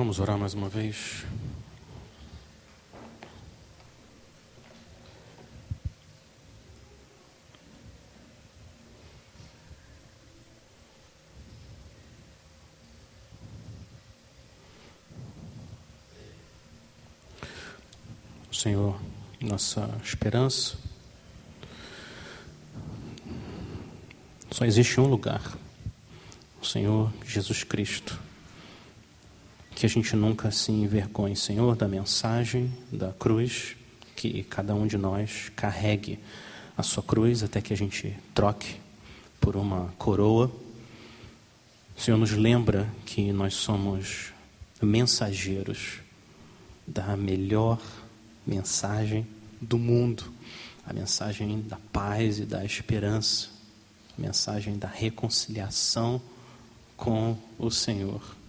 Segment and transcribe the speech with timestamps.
[0.00, 1.26] Vamos orar mais uma vez.
[18.50, 18.98] Senhor,
[19.38, 20.78] nossa esperança.
[24.50, 25.42] Só existe um lugar,
[26.58, 28.29] o Senhor Jesus Cristo.
[29.80, 33.76] Que a gente nunca se envergonhe, Senhor, da mensagem da cruz,
[34.14, 36.18] que cada um de nós carregue
[36.76, 38.76] a sua cruz até que a gente troque
[39.40, 40.52] por uma coroa.
[41.96, 44.34] O Senhor nos lembra que nós somos
[44.82, 46.00] mensageiros
[46.86, 47.80] da melhor
[48.46, 49.26] mensagem
[49.62, 50.30] do mundo,
[50.84, 53.48] a mensagem da paz e da esperança,
[54.18, 56.20] a mensagem da reconciliação
[56.98, 58.39] com o Senhor.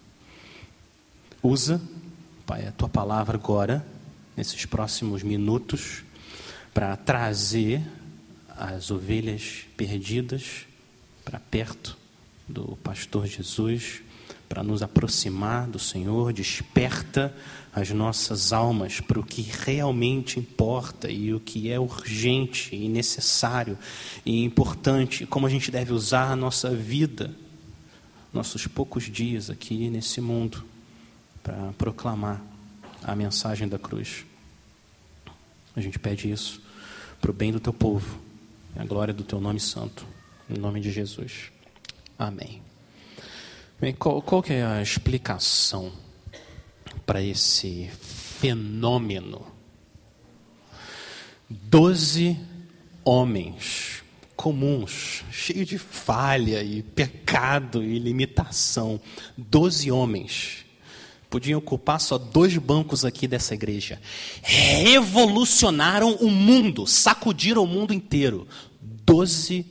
[1.44, 1.81] Usa,
[2.45, 3.84] Pai, a tua palavra agora,
[4.38, 6.04] nesses próximos minutos,
[6.71, 7.82] para trazer
[8.55, 10.68] as ovelhas perdidas
[11.26, 11.98] para perto
[12.48, 14.04] do pastor Jesus,
[14.48, 17.34] para nos aproximar do Senhor, desperta
[17.73, 23.79] as nossas almas para o que realmente importa e o que é urgente e necessário
[24.23, 27.34] e importante, como a gente deve usar a nossa vida,
[28.32, 30.70] nossos poucos dias aqui nesse mundo,
[31.44, 32.42] para proclamar
[33.04, 34.26] a mensagem da cruz.
[35.76, 36.62] A gente pede isso
[37.20, 38.20] para o bem do teu povo,
[38.76, 40.06] a glória do teu nome santo,
[40.50, 41.52] em nome de Jesus.
[42.18, 42.62] Amém.
[43.80, 45.92] Bem, qual, qual que é a explicação
[47.06, 47.90] para esse
[48.40, 49.46] fenômeno?
[51.50, 52.38] Doze
[53.04, 54.02] homens
[54.42, 59.00] comuns, cheios de falha e pecado e limitação.
[59.38, 60.66] Doze homens
[61.32, 63.99] podiam ocupar só dois bancos aqui dessa igreja.
[64.41, 68.45] Revolucionaram o mundo, sacudiram o mundo inteiro.
[68.81, 69.66] Doze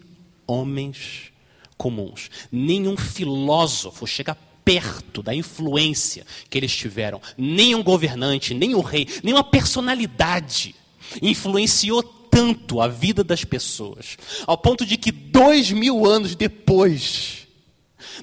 [0.47, 1.31] homens
[1.77, 2.31] comuns.
[2.51, 7.21] Nenhum filósofo chega perto da influência que eles tiveram.
[7.37, 10.75] Nenhum governante, nenhum rei, nenhuma personalidade
[11.21, 17.40] influenciou tanto a vida das pessoas, ao ponto de que dois mil anos depois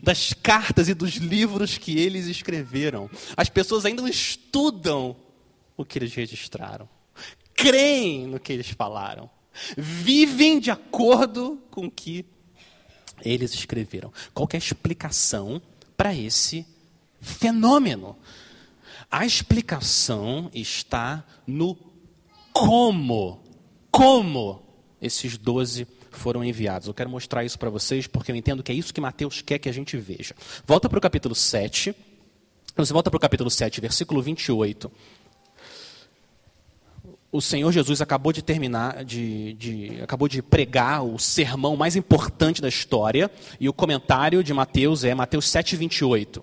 [0.02, 5.16] das cartas e dos livros que eles escreveram, as pessoas ainda estudam
[5.76, 6.90] o que eles registraram,
[7.54, 9.30] creem no que eles falaram,
[9.78, 12.26] vivem de acordo com o que
[13.22, 14.12] eles escreveram.
[14.34, 15.62] Qual é a explicação
[15.96, 16.66] para esse
[17.20, 18.18] fenômeno?
[19.10, 21.78] A explicação está no
[22.52, 23.44] como.
[23.90, 24.62] Como
[25.02, 26.88] esses doze foram enviados.
[26.88, 29.60] Eu quero mostrar isso para vocês porque eu entendo que é isso que Mateus quer
[29.60, 30.36] que a gente veja.
[30.66, 31.96] Volta para o capítulo 7.
[32.76, 34.92] Você volta para o capítulo 7, versículo 28
[37.32, 42.62] o Senhor Jesus acabou de terminar, de, de, acabou de pregar o sermão mais importante
[42.62, 43.30] da história,
[43.60, 46.42] e o comentário de Mateus é Mateus 7,28.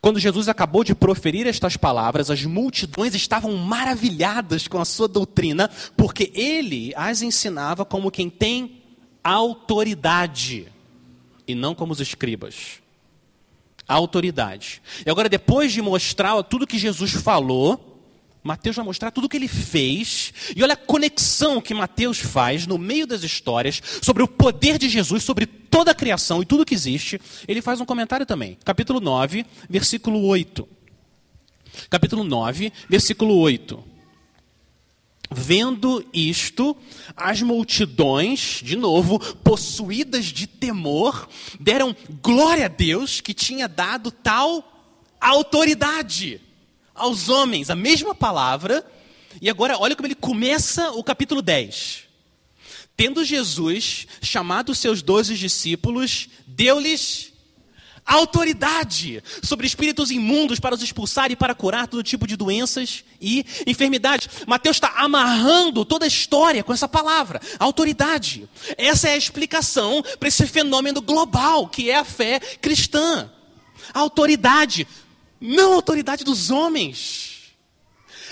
[0.00, 5.70] Quando Jesus acabou de proferir estas palavras, as multidões estavam maravilhadas com a sua doutrina,
[5.96, 8.81] porque ele as ensinava como quem tem
[9.22, 10.68] autoridade,
[11.46, 12.80] e não como os escribas.
[13.86, 14.80] Autoridade.
[15.04, 17.92] E agora, depois de mostrar tudo que Jesus falou,
[18.42, 22.66] Mateus vai mostrar tudo o que ele fez, e olha a conexão que Mateus faz
[22.66, 26.64] no meio das histórias sobre o poder de Jesus, sobre toda a criação e tudo
[26.64, 27.20] que existe.
[27.46, 28.58] Ele faz um comentário também.
[28.64, 30.68] Capítulo 9, versículo 8.
[31.88, 33.91] Capítulo 9, versículo 8.
[35.34, 36.76] Vendo isto,
[37.16, 41.28] as multidões, de novo, possuídas de temor,
[41.58, 44.68] deram glória a Deus que tinha dado tal
[45.20, 46.40] autoridade
[46.94, 48.84] aos homens a mesma palavra.
[49.40, 52.04] E agora, olha como ele começa o capítulo 10.
[52.96, 57.31] Tendo Jesus chamado os seus doze discípulos, deu-lhes
[58.04, 63.44] autoridade sobre espíritos imundos para os expulsar e para curar todo tipo de doenças e
[63.66, 64.28] enfermidades.
[64.46, 68.48] Mateus está amarrando toda a história com essa palavra, autoridade.
[68.76, 73.30] Essa é a explicação para esse fenômeno global que é a fé cristã.
[73.94, 74.86] Autoridade
[75.42, 77.52] não autoridade dos homens,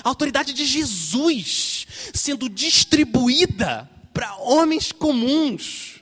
[0.04, 5.99] autoridade de Jesus sendo distribuída para homens comuns,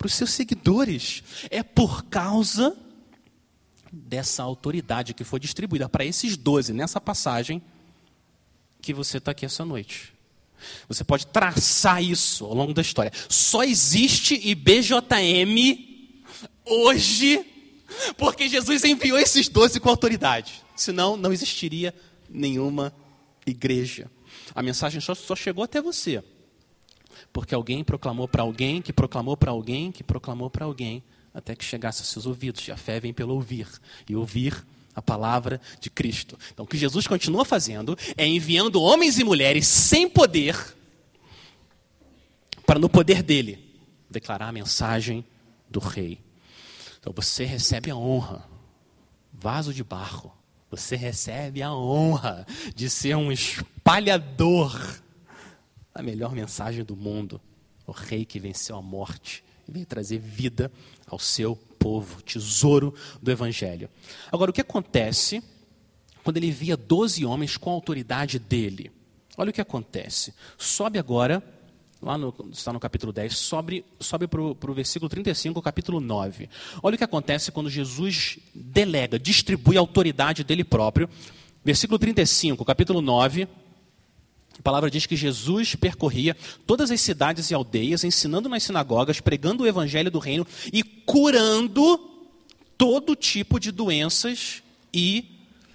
[0.00, 1.22] para os seus seguidores.
[1.50, 2.74] É por causa
[3.92, 7.60] dessa autoridade que foi distribuída para esses doze nessa passagem
[8.80, 10.14] que você está aqui essa noite.
[10.88, 13.12] Você pode traçar isso ao longo da história.
[13.28, 15.86] Só existe IBJM
[16.64, 17.44] hoje
[18.16, 20.62] Porque Jesus enviou esses doze com autoridade.
[20.76, 21.94] Senão, não existiria
[22.28, 22.94] nenhuma
[23.46, 24.10] igreja.
[24.54, 26.22] A mensagem só, só chegou até você.
[27.32, 31.64] Porque alguém proclamou para alguém, que proclamou para alguém, que proclamou para alguém, até que
[31.64, 32.66] chegasse aos seus ouvidos.
[32.66, 33.68] E a fé vem pelo ouvir.
[34.08, 36.38] E ouvir a palavra de Cristo.
[36.52, 40.56] Então, o que Jesus continua fazendo é enviando homens e mulheres sem poder,
[42.66, 43.58] para no poder dele
[44.08, 45.24] declarar a mensagem
[45.68, 46.20] do rei.
[46.98, 48.48] Então, você recebe a honra,
[49.32, 50.32] vaso de barro,
[50.70, 55.00] você recebe a honra de ser um espalhador
[55.94, 57.40] da melhor mensagem do mundo,
[57.86, 60.70] o rei que venceu a morte e veio trazer vida
[61.06, 63.88] ao seu povo, tesouro do Evangelho.
[64.30, 65.42] Agora, o que acontece
[66.22, 68.90] quando ele via doze homens com a autoridade dele?
[69.36, 70.34] Olha o que acontece.
[70.58, 71.42] Sobe agora,
[72.02, 76.48] lá no, está no capítulo 10, sobe, sobe para o versículo 35, capítulo 9.
[76.82, 81.08] Olha o que acontece quando Jesus delega, distribui a autoridade dele próprio.
[81.64, 83.48] Versículo 35, capítulo 9.
[84.60, 86.36] A palavra diz que Jesus percorria
[86.66, 91.98] todas as cidades e aldeias, ensinando nas sinagogas, pregando o evangelho do reino e curando
[92.76, 94.62] todo tipo de doenças
[94.92, 95.24] e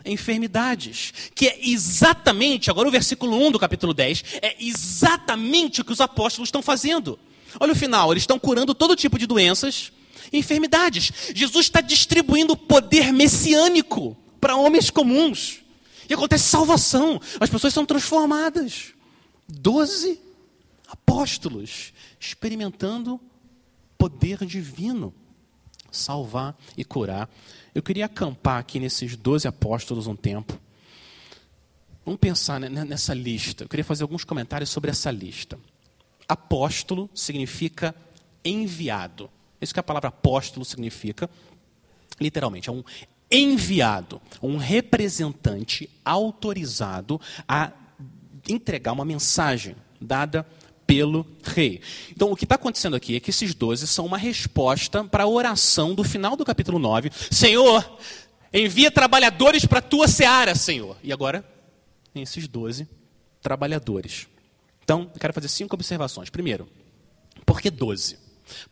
[0.06, 1.12] enfermidades.
[1.34, 6.00] Que é exatamente, agora o versículo 1 do capítulo 10, é exatamente o que os
[6.00, 7.18] apóstolos estão fazendo.
[7.60, 9.92] Olha o final, eles estão curando todo tipo de doenças
[10.32, 11.12] e enfermidades.
[11.34, 15.65] Jesus está distribuindo poder messiânico para homens comuns.
[16.10, 17.20] E acontece salvação.
[17.40, 18.94] As pessoas são transformadas.
[19.48, 20.20] Doze
[20.88, 23.20] apóstolos experimentando
[23.98, 25.14] poder divino.
[25.92, 27.30] Salvar e curar.
[27.74, 30.60] Eu queria acampar aqui nesses doze apóstolos um tempo.
[32.06, 33.64] Vamos pensar nessa lista.
[33.64, 35.58] Eu queria fazer alguns comentários sobre essa lista.
[36.28, 37.96] Apóstolo significa
[38.44, 39.30] enviado.
[39.60, 41.30] Isso que a palavra apóstolo significa,
[42.20, 42.84] literalmente, é um
[43.36, 47.72] enviado, um representante autorizado a
[48.48, 50.46] entregar uma mensagem dada
[50.86, 51.82] pelo rei.
[52.12, 55.28] Então, o que está acontecendo aqui é que esses doze são uma resposta para a
[55.28, 57.12] oração do final do capítulo 9.
[57.32, 57.98] Senhor,
[58.54, 60.96] envia trabalhadores para a tua seara, Senhor.
[61.04, 61.44] E agora,
[62.14, 62.88] esses doze
[63.42, 64.28] trabalhadores.
[64.84, 66.30] Então, eu quero fazer cinco observações.
[66.30, 66.68] Primeiro,
[67.46, 68.20] por que doze?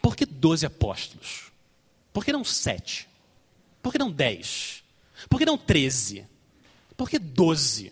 [0.01, 1.51] Por que doze apóstolos?
[2.11, 3.07] Por que não sete?
[3.83, 4.83] Por que não dez?
[5.29, 6.25] Por que não treze?
[6.97, 7.91] Por que doze?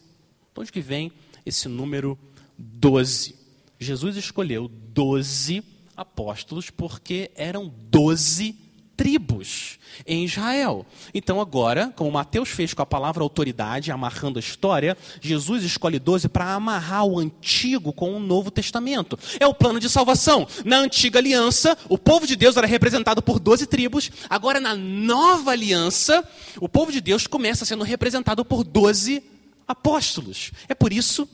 [0.54, 1.12] De onde que vem
[1.46, 2.18] esse número
[2.58, 3.36] doze?
[3.78, 5.64] Jesus escolheu doze
[5.96, 8.56] apóstolos porque eram doze
[9.02, 10.86] tribos em Israel.
[11.12, 16.30] Então, agora, como Mateus fez com a palavra autoridade, amarrando a história, Jesus escolhe 12
[16.30, 19.18] para amarrar o antigo com o Novo Testamento.
[19.40, 20.48] É o plano de salvação.
[20.64, 24.12] Na antiga aliança, o povo de Deus era representado por 12 tribos.
[24.30, 26.24] Agora, na nova aliança,
[26.60, 29.24] o povo de Deus começa sendo representado por 12
[29.68, 30.52] apóstolos.
[30.70, 31.28] É por isso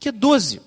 [0.00, 0.60] que é 12.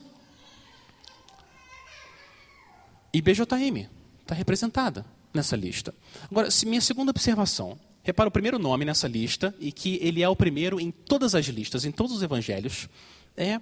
[3.14, 3.90] E BJM
[4.24, 5.94] está representada nessa lista.
[6.30, 7.80] Agora, minha segunda observação.
[8.04, 11.46] Repara o primeiro nome nessa lista, e que ele é o primeiro em todas as
[11.46, 12.88] listas, em todos os evangelhos,
[13.36, 13.60] é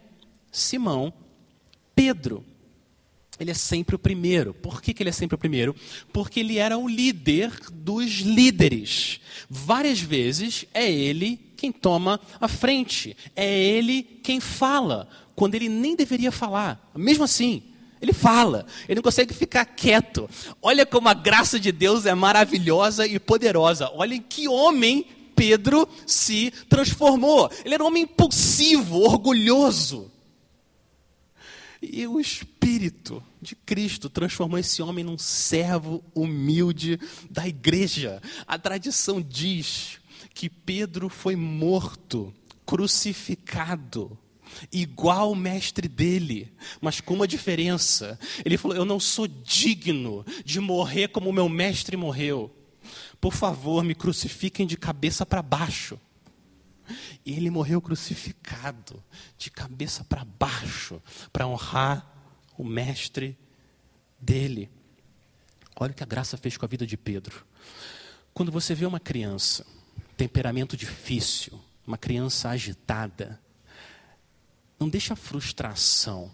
[0.51, 1.13] Simão
[1.95, 2.43] Pedro.
[3.39, 4.53] Ele é sempre o primeiro.
[4.53, 5.75] Por que, que ele é sempre o primeiro?
[6.13, 9.19] Porque ele era o líder dos líderes.
[9.49, 15.95] Várias vezes é ele quem toma a frente, é ele quem fala, quando ele nem
[15.95, 16.91] deveria falar.
[16.95, 17.63] Mesmo assim,
[18.05, 20.29] ele fala, ele não consegue ficar quieto.
[20.61, 23.89] Olha como a graça de Deus é maravilhosa e poderosa.
[23.95, 27.51] Olhem que homem Pedro se transformou.
[27.65, 30.11] Ele era um homem impulsivo, orgulhoso.
[31.81, 38.21] E o Espírito de Cristo transformou esse homem num servo humilde da igreja.
[38.47, 39.99] A tradição diz
[40.33, 42.33] que Pedro foi morto,
[42.65, 44.17] crucificado
[44.71, 48.19] igual o mestre dele, mas com uma diferença.
[48.43, 52.53] Ele falou: Eu não sou digno de morrer como meu mestre morreu.
[53.19, 55.99] Por favor, me crucifiquem de cabeça para baixo.
[57.25, 59.03] E ele morreu crucificado,
[59.37, 61.01] de cabeça para baixo,
[61.33, 62.07] para honrar
[62.57, 63.37] o mestre
[64.19, 64.69] dele.
[65.75, 67.45] Olha o que a graça fez com a vida de Pedro.
[68.33, 69.65] Quando você vê uma criança,
[70.15, 73.39] temperamento difícil, uma criança agitada,
[74.79, 76.31] não deixa a frustração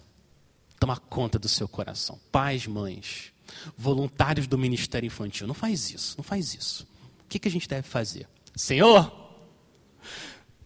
[0.80, 2.20] tomar conta do seu coração.
[2.32, 3.32] Pais, mães,
[3.78, 6.88] voluntários do ministério infantil, não faz isso, não faz isso.
[7.24, 8.28] O que, que a gente deve fazer?
[8.56, 9.12] Senhor,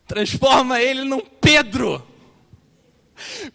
[0.07, 2.05] transforma ele num Pedro.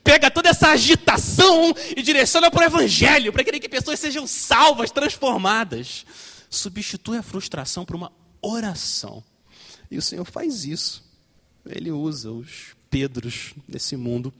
[0.02, 6.04] Pega toda essa agitação e direciona para o Evangelho, para que pessoas sejam salvas, transformadas.
[6.48, 9.22] Substitui a frustração por uma oração.
[9.90, 11.09] E o Senhor faz isso.
[11.66, 14.32] Ele usa os Pedros desse mundo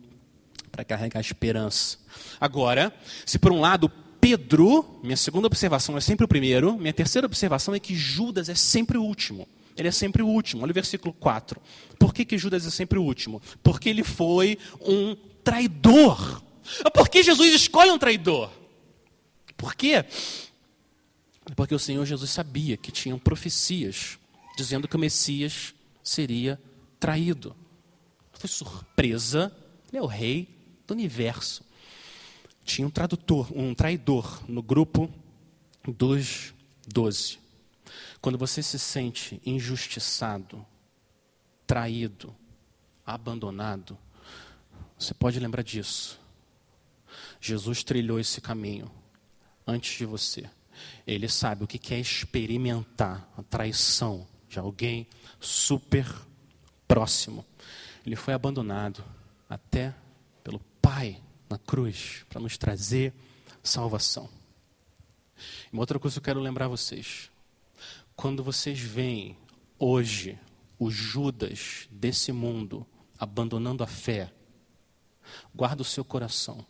[0.73, 1.99] para carregar esperança.
[2.41, 2.93] Agora,
[3.25, 7.75] se por um lado Pedro, minha segunda observação é sempre o primeiro, minha terceira observação
[7.75, 9.49] é que Judas é sempre o último.
[9.77, 10.63] Ele é sempre o último.
[10.63, 11.61] Olha o versículo 4.
[11.99, 13.41] Por que, que Judas é sempre o último?
[13.63, 16.43] Porque ele foi um traidor.
[16.93, 18.51] Por que Jesus escolhe um traidor?
[19.57, 20.05] Por quê?
[21.57, 24.19] Porque o Senhor Jesus sabia que tinham profecias
[24.57, 26.61] dizendo que o Messias seria
[27.01, 27.57] traído.
[28.33, 29.51] Foi surpresa,
[29.89, 30.49] ele é o rei
[30.87, 31.65] do universo.
[32.63, 35.11] Tinha um tradutor, um traidor no grupo
[35.89, 36.55] dos
[36.87, 37.39] doze.
[38.21, 40.65] Quando você se sente injustiçado,
[41.67, 42.35] traído,
[43.05, 43.99] abandonado,
[44.99, 46.21] você pode lembrar disso.
[47.41, 48.91] Jesus trilhou esse caminho
[49.67, 50.49] antes de você.
[51.07, 55.07] Ele sabe o que é experimentar a traição de alguém
[55.41, 56.07] super
[56.91, 57.47] próximo.
[58.05, 59.05] Ele foi abandonado
[59.49, 59.95] até
[60.43, 63.15] pelo Pai na cruz para nos trazer
[63.63, 64.29] salvação.
[65.73, 67.31] Uma outra coisa que eu quero lembrar vocês:
[68.17, 69.39] quando vocês veem
[69.79, 70.37] hoje
[70.81, 72.85] o Judas desse mundo
[73.17, 74.33] abandonando a fé,
[75.55, 76.67] guarda o seu coração.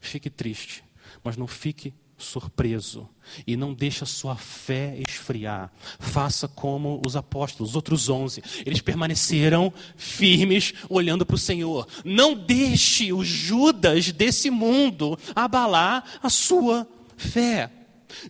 [0.00, 0.82] Fique triste,
[1.22, 3.08] mas não fique surpreso
[3.46, 5.72] e não deixe a sua fé esfriar.
[5.98, 8.42] Faça como os apóstolos, os outros onze.
[8.64, 11.86] Eles permaneceram firmes olhando para o Senhor.
[12.04, 16.86] Não deixe o Judas desse mundo abalar a sua
[17.16, 17.70] fé.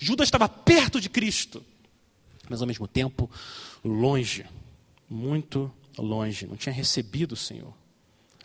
[0.01, 1.65] Judas estava perto de Cristo,
[2.49, 3.31] mas ao mesmo tempo
[3.85, 4.45] longe,
[5.09, 7.73] muito longe, não tinha recebido o Senhor.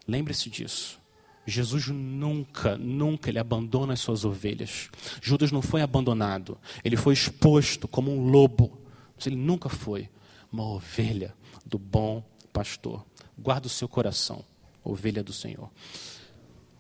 [0.08, 1.00] Lembre-se disso.
[1.46, 4.90] Jesus nunca, nunca ele abandona as suas ovelhas.
[5.22, 8.82] Judas não foi abandonado, ele foi exposto como um lobo,
[9.16, 10.10] mas ele nunca foi
[10.52, 11.36] uma ovelha
[11.66, 13.06] do bom pastor.
[13.38, 14.44] Guarda o seu coração,
[14.84, 15.70] ovelha do Senhor.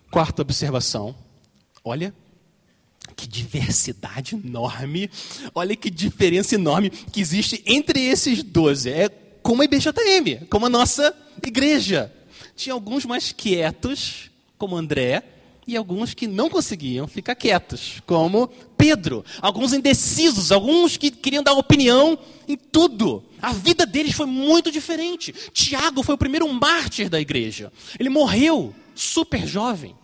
[0.09, 1.15] Quarta observação,
[1.83, 2.13] olha
[3.15, 5.09] que diversidade enorme,
[5.53, 8.89] olha que diferença enorme que existe entre esses doze.
[8.89, 9.09] É
[9.43, 12.11] como a IBJM, como a nossa igreja.
[12.55, 15.23] Tinha alguns mais quietos, como André,
[15.67, 18.47] e alguns que não conseguiam ficar quietos, como
[18.77, 19.25] Pedro.
[19.41, 23.23] Alguns indecisos, alguns que queriam dar opinião em tudo.
[23.41, 25.33] A vida deles foi muito diferente.
[25.51, 27.71] Tiago foi o primeiro mártir da igreja.
[27.99, 29.95] Ele morreu super jovem.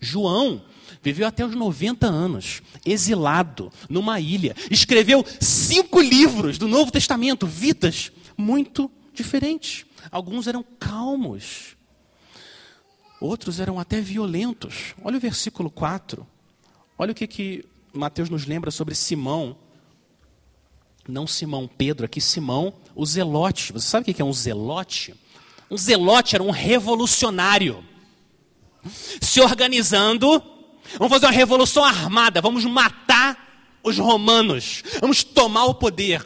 [0.00, 0.62] João
[1.02, 4.56] viveu até os 90 anos, exilado, numa ilha.
[4.70, 9.84] Escreveu cinco livros do Novo Testamento, vidas muito diferentes.
[10.10, 11.75] Alguns eram calmos,
[13.20, 14.94] Outros eram até violentos.
[15.02, 16.26] Olha o versículo 4.
[16.98, 19.56] Olha o que, que Mateus nos lembra sobre Simão.
[21.08, 23.72] Não Simão Pedro, aqui Simão, o zelote.
[23.72, 25.14] Você sabe o que é um zelote?
[25.70, 27.84] Um zelote era um revolucionário.
[29.20, 30.42] Se organizando,
[30.98, 36.24] vamos fazer uma revolução armada, vamos matar os romanos, vamos tomar o poder.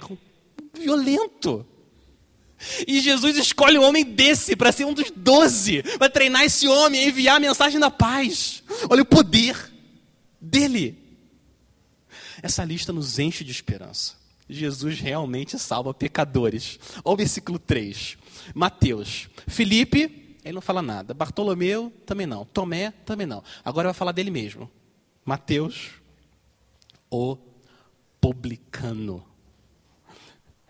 [0.75, 1.67] Violento.
[2.87, 7.09] E Jesus escolhe um homem desse para ser um dos doze, para treinar esse homem
[7.09, 8.63] enviar a mensagem da paz.
[8.89, 9.57] Olha o poder
[10.41, 10.99] dele.
[12.43, 14.15] Essa lista nos enche de esperança.
[14.49, 16.79] Jesus realmente salva pecadores.
[17.05, 18.19] Olha o versículo 3.
[18.55, 19.29] Mateus.
[19.47, 21.15] Felipe, ele não fala nada.
[21.15, 22.45] Bartolomeu, também não.
[22.45, 23.43] Tomé, também não.
[23.65, 24.71] Agora vai falar dele mesmo.
[25.25, 25.91] Mateus,
[27.11, 27.37] o
[28.21, 29.25] publicano.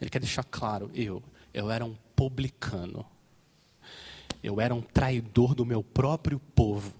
[0.00, 3.04] Ele quer deixar claro, eu, eu era um publicano.
[4.42, 6.94] Eu era um traidor do meu próprio povo.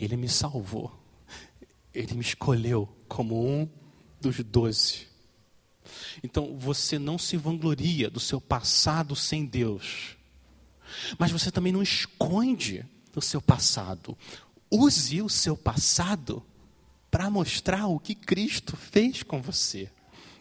[0.00, 0.92] Ele me salvou.
[1.92, 3.68] Ele me escolheu como um
[4.20, 5.06] dos doze.
[6.22, 10.16] Então você não se vangloria do seu passado sem Deus,
[11.18, 14.16] mas você também não esconde o seu passado.
[14.70, 16.42] Use o seu passado
[17.10, 19.90] para mostrar o que Cristo fez com você,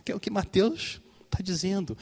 [0.05, 1.01] que é o que Mateus
[1.31, 1.97] está dizendo.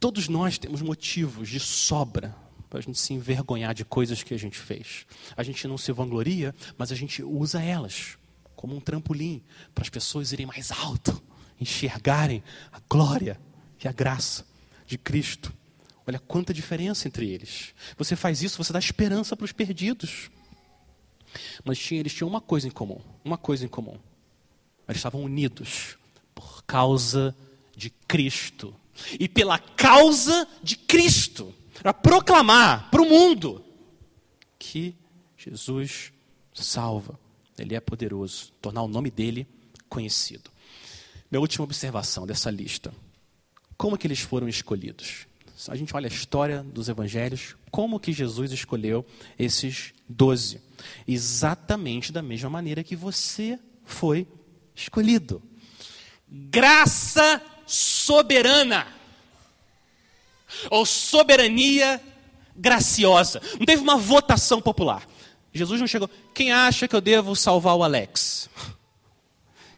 [0.00, 2.34] Todos nós temos motivos de sobra
[2.68, 5.06] para a gente se envergonhar de coisas que a gente fez.
[5.36, 8.16] A gente não se vangloria, mas a gente usa elas
[8.56, 9.42] como um trampolim
[9.74, 11.22] para as pessoas irem mais alto,
[11.60, 13.38] enxergarem a glória
[13.82, 14.46] e a graça
[14.86, 15.52] de Cristo.
[16.06, 17.74] Olha quanta diferença entre eles.
[17.96, 20.30] Você faz isso, você dá esperança para os perdidos.
[21.64, 23.98] Mas tinha, eles tinham uma coisa em comum, uma coisa em comum.
[24.88, 25.96] Eles estavam unidos
[26.34, 27.51] por causa de
[27.90, 28.74] Cristo.
[29.18, 33.64] E pela causa de Cristo, para proclamar para o mundo
[34.58, 34.94] que
[35.36, 36.12] Jesus
[36.54, 37.18] salva.
[37.58, 39.46] Ele é poderoso, tornar o nome dele
[39.88, 40.50] conhecido.
[41.30, 42.92] Minha última observação dessa lista.
[43.76, 45.26] como que eles foram escolhidos.
[45.68, 49.04] A gente olha a história dos evangelhos, como que Jesus escolheu
[49.38, 50.60] esses doze.
[51.06, 54.26] Exatamente da mesma maneira que você foi
[54.74, 55.42] escolhido.
[56.28, 58.86] Graça soberana.
[60.70, 62.00] Ou soberania
[62.54, 63.40] graciosa.
[63.58, 65.08] Não teve uma votação popular.
[65.52, 66.08] Jesus não chegou.
[66.34, 68.50] Quem acha que eu devo salvar o Alex?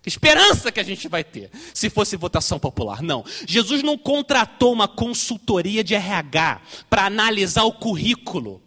[0.03, 3.01] Que esperança que a gente vai ter se fosse votação popular.
[3.01, 3.25] Não.
[3.47, 6.61] Jesus não contratou uma consultoria de RH
[6.91, 8.61] para analisar o currículo.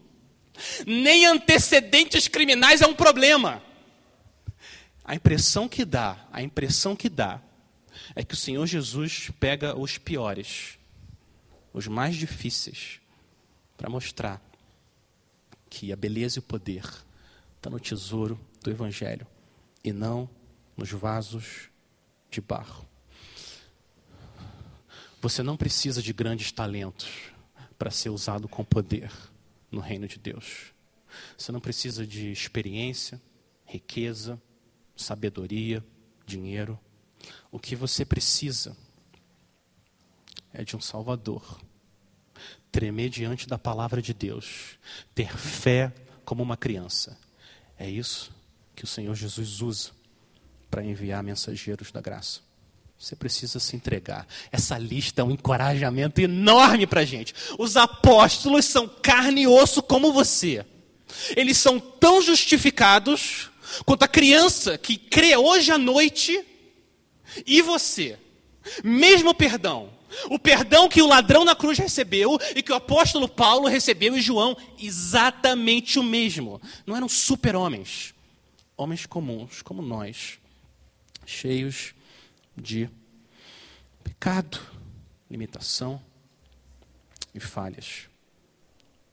[0.86, 3.62] Nem antecedentes criminais é um problema.
[5.04, 7.42] A impressão que dá, a impressão que dá
[8.16, 10.78] é que o Senhor Jesus pega os piores,
[11.74, 13.00] os mais difíceis,
[13.76, 14.42] para mostrar
[15.70, 16.84] que a beleza e o poder
[17.56, 19.28] está no tesouro do Evangelho
[19.84, 20.30] e não
[20.76, 21.70] nos vasos
[22.30, 22.88] de barro.
[25.22, 27.08] Você não precisa de grandes talentos
[27.78, 29.12] para ser usado com poder
[29.72, 30.74] no reino de Deus.
[31.38, 33.22] Você não precisa de experiência,
[33.66, 34.42] riqueza,
[34.96, 35.84] sabedoria,
[36.26, 36.80] dinheiro.
[37.58, 38.78] O que você precisa
[40.54, 41.60] é de um Salvador.
[42.72, 44.78] Tremer diante da palavra de Deus.
[45.16, 45.92] Ter fé
[46.24, 47.18] como uma criança.
[47.76, 48.32] É isso
[48.76, 49.90] que o Senhor Jesus usa
[50.70, 52.42] para enviar mensageiros da graça.
[52.96, 54.28] Você precisa se entregar.
[54.52, 57.34] Essa lista é um encorajamento enorme para a gente.
[57.58, 60.64] Os apóstolos são carne e osso como você.
[61.36, 63.50] Eles são tão justificados
[63.84, 66.47] quanto a criança que crê hoje à noite
[67.46, 68.18] e você.
[68.84, 69.96] Mesmo perdão.
[70.30, 74.22] O perdão que o ladrão na cruz recebeu e que o apóstolo Paulo recebeu e
[74.22, 76.62] João, exatamente o mesmo.
[76.86, 78.14] Não eram super-homens,
[78.78, 80.40] homens comuns, como nós
[81.26, 81.94] cheios
[82.56, 82.90] de
[84.04, 84.60] pecado,
[85.30, 86.02] limitação
[87.36, 88.08] e falhas.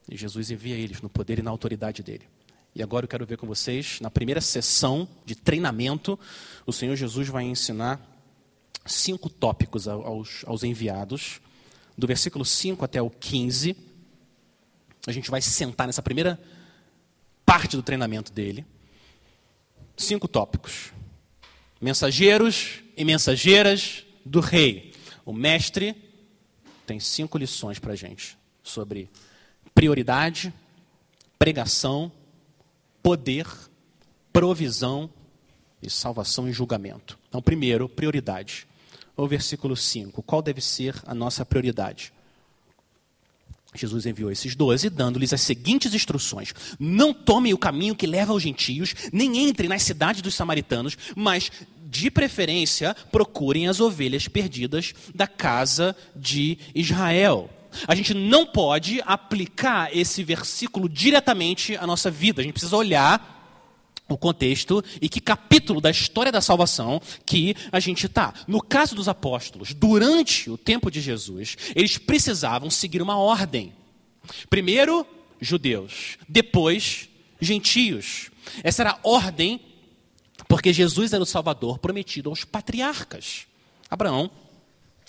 [0.09, 2.29] E Jesus envia eles no poder e na autoridade dele.
[2.75, 6.19] E agora eu quero ver com vocês, na primeira sessão de treinamento,
[6.67, 8.01] o Senhor Jesus vai ensinar
[8.85, 11.41] cinco tópicos aos, aos enviados,
[11.97, 13.77] do versículo 5 até o 15.
[15.07, 16.41] A gente vai sentar nessa primeira
[17.47, 18.67] parte do treinamento dele.
[19.97, 20.93] Cinco tópicos
[21.81, 24.93] mensageiros e mensageiras do rei.
[25.25, 25.95] O mestre
[26.87, 29.11] tem cinco lições para a gente sobre
[29.75, 30.53] prioridade,
[31.39, 32.11] pregação,
[33.05, 33.47] poder,
[34.33, 35.11] provisão
[35.83, 37.19] e salvação e julgamento.
[37.29, 38.67] Então, primeiro, prioridade.
[39.15, 40.23] O versículo 5.
[40.23, 42.15] Qual deve ser a nossa prioridade?
[43.75, 48.43] Jesus enviou esses doze, dando-lhes as seguintes instruções: Não tomem o caminho que leva aos
[48.43, 51.53] gentios, nem entrem nas cidades dos samaritanos, mas,
[51.91, 57.51] de preferência, procurem as ovelhas perdidas da casa de Israel.
[57.87, 63.35] A gente não pode aplicar esse versículo diretamente à nossa vida, a gente precisa olhar
[64.09, 68.35] o contexto e que capítulo da história da salvação que a gente está.
[68.47, 73.73] No caso dos apóstolos, durante o tempo de Jesus, eles precisavam seguir uma ordem.
[74.51, 75.07] Primeiro,
[75.41, 77.09] judeus, depois,
[77.41, 78.31] gentios.
[78.63, 79.61] Essa era a ordem,
[80.49, 83.47] porque Jesus era o Salvador prometido aos patriarcas.
[83.91, 84.31] Abraão,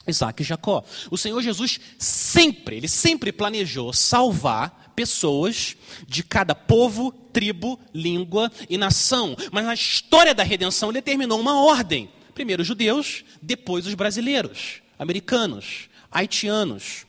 [0.07, 0.83] Isaac e Jacó.
[1.09, 5.75] O Senhor Jesus sempre, ele sempre planejou salvar pessoas
[6.07, 9.35] de cada povo, tribo, língua e nação.
[9.51, 12.09] Mas na história da redenção ele determinou uma ordem.
[12.33, 17.05] Primeiro os judeus, depois os brasileiros, americanos, haitianos,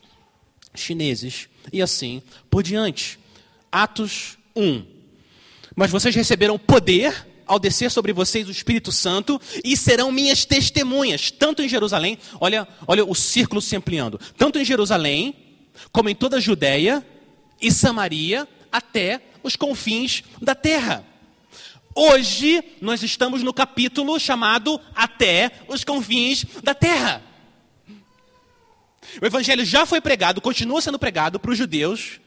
[0.74, 3.18] chineses e assim por diante.
[3.70, 4.84] Atos 1.
[5.74, 11.30] Mas vocês receberam poder ao descer sobre vocês o Espírito Santo e serão minhas testemunhas,
[11.30, 15.34] tanto em Jerusalém, olha, olha o círculo se ampliando, tanto em Jerusalém,
[15.92, 17.06] como em toda a Judéia,
[17.60, 21.04] e Samaria até os confins da terra.
[21.94, 27.22] Hoje nós estamos no capítulo chamado Até os confins da terra.
[29.22, 32.20] O evangelho já foi pregado, continua sendo pregado para os judeus,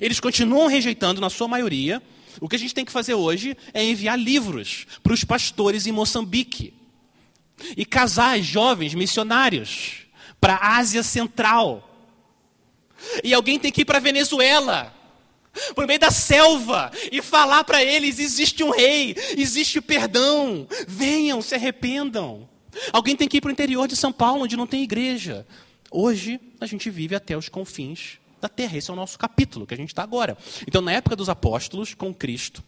[0.00, 2.02] eles continuam rejeitando na sua maioria.
[2.40, 5.92] O que a gente tem que fazer hoje é enviar livros para os pastores em
[5.92, 6.74] Moçambique
[7.76, 10.06] e casais jovens missionários
[10.40, 11.86] para a Ásia Central
[13.22, 14.94] e alguém tem que ir para a Venezuela,
[15.74, 21.54] por meio da selva, e falar para eles: existe um rei, existe perdão, venham, se
[21.54, 22.48] arrependam.
[22.92, 25.46] Alguém tem que ir para o interior de São Paulo, onde não tem igreja.
[25.90, 28.76] Hoje, a gente vive até os confins da terra.
[28.76, 30.36] Esse é o nosso capítulo que a gente está agora.
[30.66, 32.62] Então, na época dos apóstolos, com Cristo,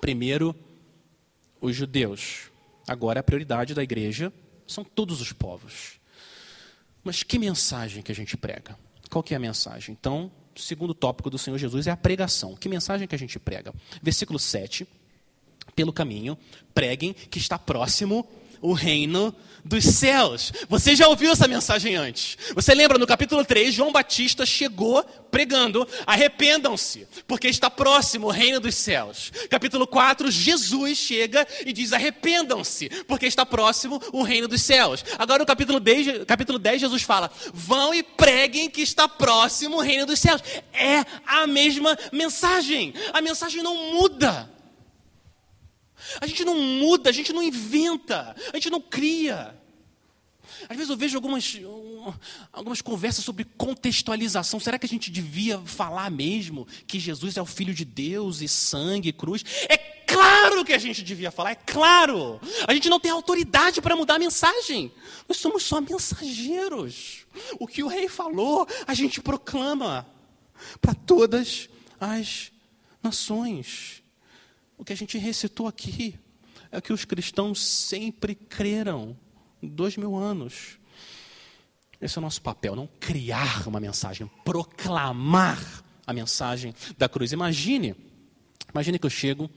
[0.00, 0.54] primeiro
[1.60, 2.50] os judeus.
[2.86, 4.32] Agora, a prioridade da igreja
[4.66, 6.00] são todos os povos.
[7.04, 8.78] Mas que mensagem que a gente prega?
[9.10, 9.96] Qual que é a mensagem?
[9.98, 12.54] Então, o segundo tópico do Senhor Jesus é a pregação.
[12.56, 13.72] Que mensagem que a gente prega?
[14.02, 14.86] Versículo 7.
[15.76, 16.36] Pelo caminho,
[16.74, 18.28] preguem que está próximo
[18.62, 20.52] o reino dos céus.
[20.68, 22.36] Você já ouviu essa mensagem antes?
[22.54, 28.60] Você lembra no capítulo 3, João Batista chegou pregando: arrependam-se, porque está próximo o reino
[28.60, 29.32] dos céus.
[29.48, 35.04] Capítulo 4, Jesus chega e diz: arrependam-se, porque está próximo o reino dos céus.
[35.18, 39.80] Agora no capítulo 10, capítulo 10, Jesus fala: vão e preguem que está próximo o
[39.80, 40.42] reino dos céus.
[40.72, 42.94] É a mesma mensagem.
[43.12, 44.50] A mensagem não muda.
[46.20, 49.58] A gente não muda, a gente não inventa, a gente não cria.
[50.68, 51.58] Às vezes eu vejo algumas,
[52.52, 54.60] algumas conversas sobre contextualização.
[54.60, 58.48] Será que a gente devia falar mesmo que Jesus é o Filho de Deus e
[58.48, 59.44] sangue e cruz?
[59.68, 62.40] É claro que a gente devia falar, é claro.
[62.66, 64.92] A gente não tem autoridade para mudar a mensagem.
[65.28, 67.26] Nós somos só mensageiros.
[67.58, 70.06] O que o rei falou, a gente proclama
[70.80, 72.52] para todas as
[73.02, 74.01] nações.
[74.76, 76.18] O que a gente recitou aqui
[76.70, 79.16] é que os cristãos sempre creram.
[79.62, 80.78] Dois mil anos.
[82.00, 87.30] Esse é o nosso papel, não criar uma mensagem, proclamar a mensagem da cruz.
[87.30, 87.94] Imagine,
[88.72, 89.48] imagine que eu chego,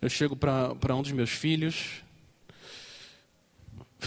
[0.00, 2.04] eu chego para um dos meus filhos,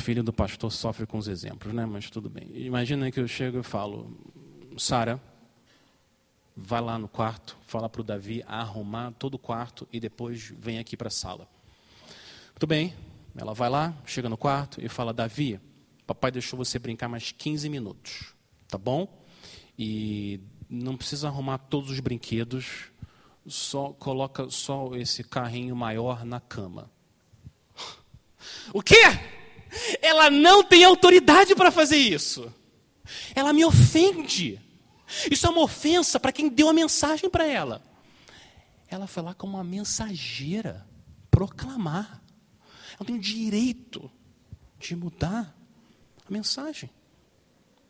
[0.08, 1.86] filho do pastor sofre com os exemplos, né?
[1.86, 2.50] Mas tudo bem.
[2.54, 4.18] Imagina que eu chego e falo,
[4.78, 5.22] Sara,
[6.58, 10.80] vai lá no quarto, fala para o Davi arrumar todo o quarto e depois vem
[10.80, 11.48] aqui para a sala.
[12.50, 12.96] Muito bem,
[13.36, 15.60] ela vai lá, chega no quarto e fala: Davi,
[16.08, 18.34] papai deixou você brincar mais 15 minutos,
[18.68, 19.08] tá bom?
[19.78, 22.86] E não precisa arrumar todos os brinquedos,
[23.46, 26.90] só coloca só esse carrinho maior na cama.
[28.74, 29.04] O quê?
[30.02, 32.52] Ela não tem autoridade para fazer isso.
[33.36, 34.62] Ela me ofende.
[35.32, 37.82] Isso é uma ofensa para quem deu a mensagem para ela.
[38.88, 40.86] Ela foi lá como uma mensageira,
[41.30, 42.22] proclamar.
[42.96, 44.10] Ela tem o direito
[44.80, 45.56] de mudar
[46.28, 46.90] a mensagem.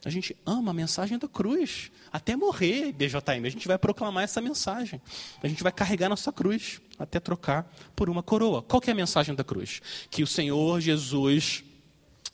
[0.05, 1.91] A gente ama a mensagem da cruz.
[2.11, 5.01] Até morrer, BJM, a gente vai proclamar essa mensagem.
[5.41, 8.61] A gente vai carregar nossa cruz até trocar por uma coroa.
[8.61, 9.81] Qual é a mensagem da cruz?
[10.09, 11.63] Que o Senhor Jesus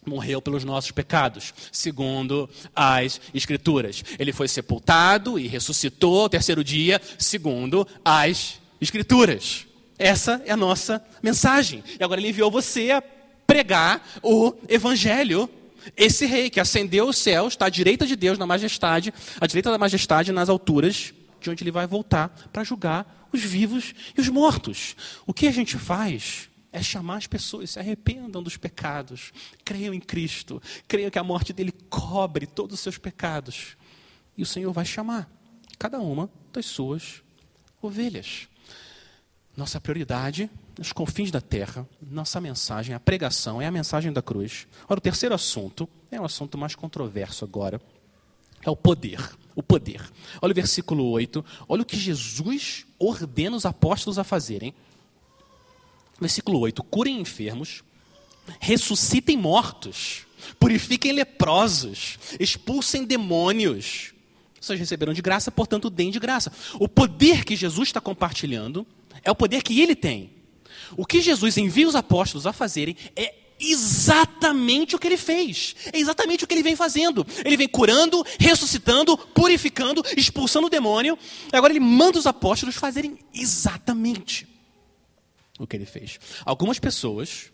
[0.05, 4.03] morreu pelos nossos pecados, segundo as Escrituras.
[4.17, 9.65] Ele foi sepultado e ressuscitou ao terceiro dia, segundo as Escrituras.
[9.97, 11.83] Essa é a nossa mensagem.
[11.99, 13.01] E agora ele enviou você a
[13.45, 15.49] pregar o Evangelho.
[15.97, 19.69] Esse rei que ascendeu os céus, está à direita de Deus na majestade, à direita
[19.69, 24.29] da majestade nas alturas, de onde ele vai voltar para julgar os vivos e os
[24.29, 24.95] mortos.
[25.25, 29.31] O que a gente faz é chamar as pessoas, se arrependam dos pecados,
[29.63, 33.77] creiam em Cristo, creiam que a morte dele cobre todos os seus pecados.
[34.35, 35.29] E o Senhor vai chamar
[35.77, 37.21] cada uma das suas
[37.79, 38.47] ovelhas.
[39.55, 44.67] Nossa prioridade, nos confins da terra, nossa mensagem, a pregação é a mensagem da cruz.
[44.89, 47.79] Ora, o terceiro assunto é um assunto mais controverso agora.
[48.65, 49.19] É o poder.
[49.55, 50.01] O poder.
[50.41, 51.45] Olha o versículo 8.
[51.69, 54.73] Olha o que Jesus ordena os apóstolos a fazerem.
[56.19, 57.83] Versículo 8: curem enfermos,
[58.59, 60.25] ressuscitem mortos,
[60.59, 64.13] purifiquem leprosos, expulsem demônios.
[64.59, 66.51] Vocês receberam de graça, portanto, deem de graça.
[66.79, 68.87] O poder que Jesus está compartilhando
[69.21, 70.31] é o poder que ele tem.
[70.95, 75.75] O que Jesus envia os apóstolos a fazerem é exatamente o que ele fez.
[75.91, 77.25] É exatamente o que ele vem fazendo.
[77.43, 81.17] Ele vem curando, ressuscitando, purificando, expulsando o demônio.
[81.51, 84.52] Agora ele manda os apóstolos fazerem exatamente
[85.63, 86.19] o que ele fez.
[86.45, 87.51] Algumas pessoas,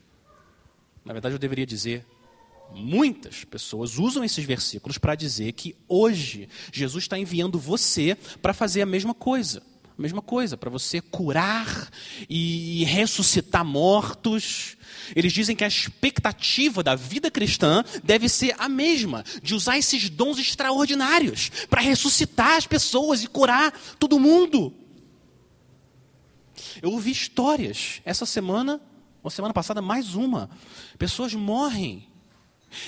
[1.03, 2.05] na verdade eu deveria dizer,
[2.73, 8.81] muitas pessoas usam esses versículos para dizer que hoje Jesus está enviando você para fazer
[8.81, 9.63] a mesma coisa.
[9.97, 11.89] A mesma coisa, para você curar
[12.29, 14.77] e ressuscitar mortos.
[15.13, 20.09] Eles dizem que a expectativa da vida cristã deve ser a mesma, de usar esses
[20.09, 24.73] dons extraordinários para ressuscitar as pessoas e curar todo mundo.
[26.81, 28.01] Eu ouvi histórias.
[28.05, 28.81] Essa semana,
[29.21, 30.49] ou semana passada, mais uma.
[30.97, 32.07] Pessoas morrem.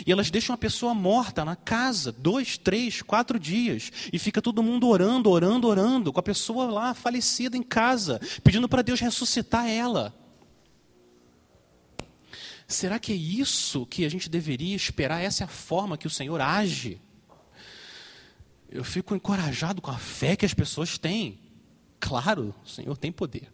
[0.05, 3.91] E elas deixam a pessoa morta na casa, dois, três, quatro dias.
[4.13, 8.69] E fica todo mundo orando, orando, orando, com a pessoa lá falecida em casa, pedindo
[8.69, 10.13] para Deus ressuscitar ela.
[12.67, 15.21] Será que é isso que a gente deveria esperar?
[15.21, 17.01] Essa é a forma que o Senhor age?
[18.69, 21.37] Eu fico encorajado com a fé que as pessoas têm.
[21.99, 23.51] Claro, o Senhor tem poder.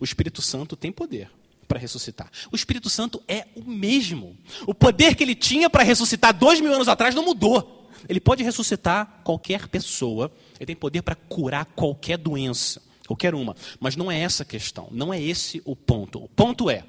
[0.00, 1.30] O Espírito Santo tem poder
[1.66, 2.30] para ressuscitar.
[2.52, 4.36] O Espírito Santo é o mesmo.
[4.66, 7.90] O poder que ele tinha para ressuscitar dois mil anos atrás não mudou.
[8.08, 13.56] Ele pode ressuscitar qualquer pessoa, ele tem poder para curar qualquer doença, qualquer uma.
[13.80, 16.22] Mas não é essa a questão, não é esse o ponto.
[16.22, 16.84] O ponto é,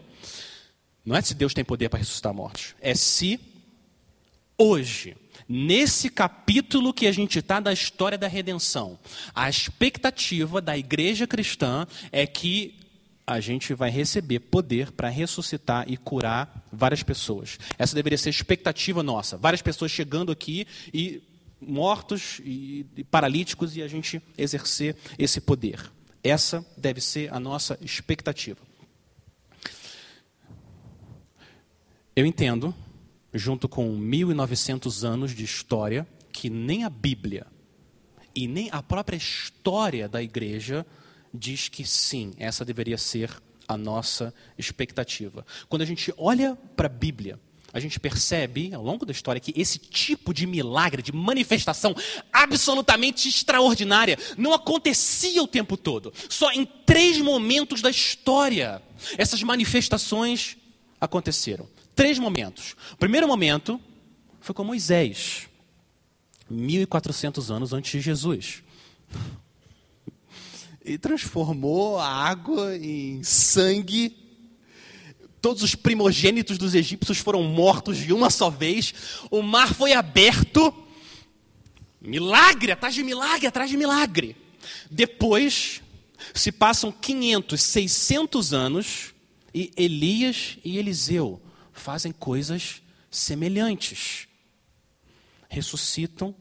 [1.05, 3.39] não é se Deus tem poder para ressuscitar mortos, é se
[4.57, 5.15] hoje,
[5.47, 8.99] nesse capítulo que a gente está da história da redenção,
[9.33, 12.75] a expectativa da igreja cristã é que
[13.27, 17.57] a gente vai receber poder para ressuscitar e curar várias pessoas.
[17.77, 19.35] Essa deveria ser a expectativa nossa.
[19.35, 21.23] Várias pessoas chegando aqui e
[21.59, 25.91] mortos e, e paralíticos e a gente exercer esse poder.
[26.23, 28.59] Essa deve ser a nossa expectativa.
[32.15, 32.73] Eu entendo,
[33.35, 37.45] junto com 1900 anos de história, que nem a Bíblia
[38.33, 40.85] e nem a própria história da igreja
[41.33, 43.29] diz que sim, essa deveria ser
[43.67, 45.45] a nossa expectativa.
[45.67, 47.37] Quando a gente olha para a Bíblia,
[47.73, 51.93] a gente percebe ao longo da história que esse tipo de milagre, de manifestação
[52.31, 56.13] absolutamente extraordinária, não acontecia o tempo todo.
[56.29, 58.81] Só em três momentos da história
[59.17, 60.55] essas manifestações
[61.01, 61.67] aconteceram.
[61.95, 62.75] Três momentos.
[62.93, 63.79] O primeiro momento
[64.41, 65.47] foi com Moisés,
[66.49, 68.63] 1400 anos antes de Jesus
[70.85, 74.15] e transformou a água em sangue.
[75.41, 78.93] Todos os primogênitos dos egípcios foram mortos de uma só vez.
[79.31, 80.73] O mar foi aberto.
[81.99, 84.35] Milagre atrás de milagre atrás de milagre.
[84.89, 85.81] Depois
[86.35, 89.13] se passam 500, 600 anos
[89.53, 91.41] e Elias e Eliseu
[91.79, 94.27] fazem coisas semelhantes.
[95.49, 96.35] Ressuscitam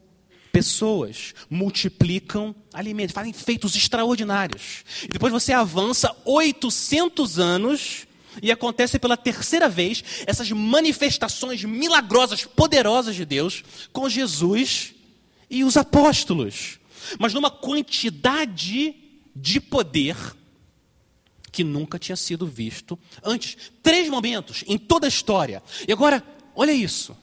[0.53, 4.85] pessoas, multiplicam alimentos, fazem feitos extraordinários.
[5.03, 8.07] E depois você avança 800 anos
[8.41, 14.95] e acontece pela terceira vez essas manifestações milagrosas, poderosas de Deus com Jesus
[15.51, 16.79] e os apóstolos.
[17.19, 18.95] Mas numa quantidade
[19.35, 20.17] de poder
[21.55, 23.57] que nunca tinha sido visto antes.
[23.81, 25.63] Três momentos em toda a história.
[25.87, 26.21] E agora,
[26.57, 27.17] olha isso.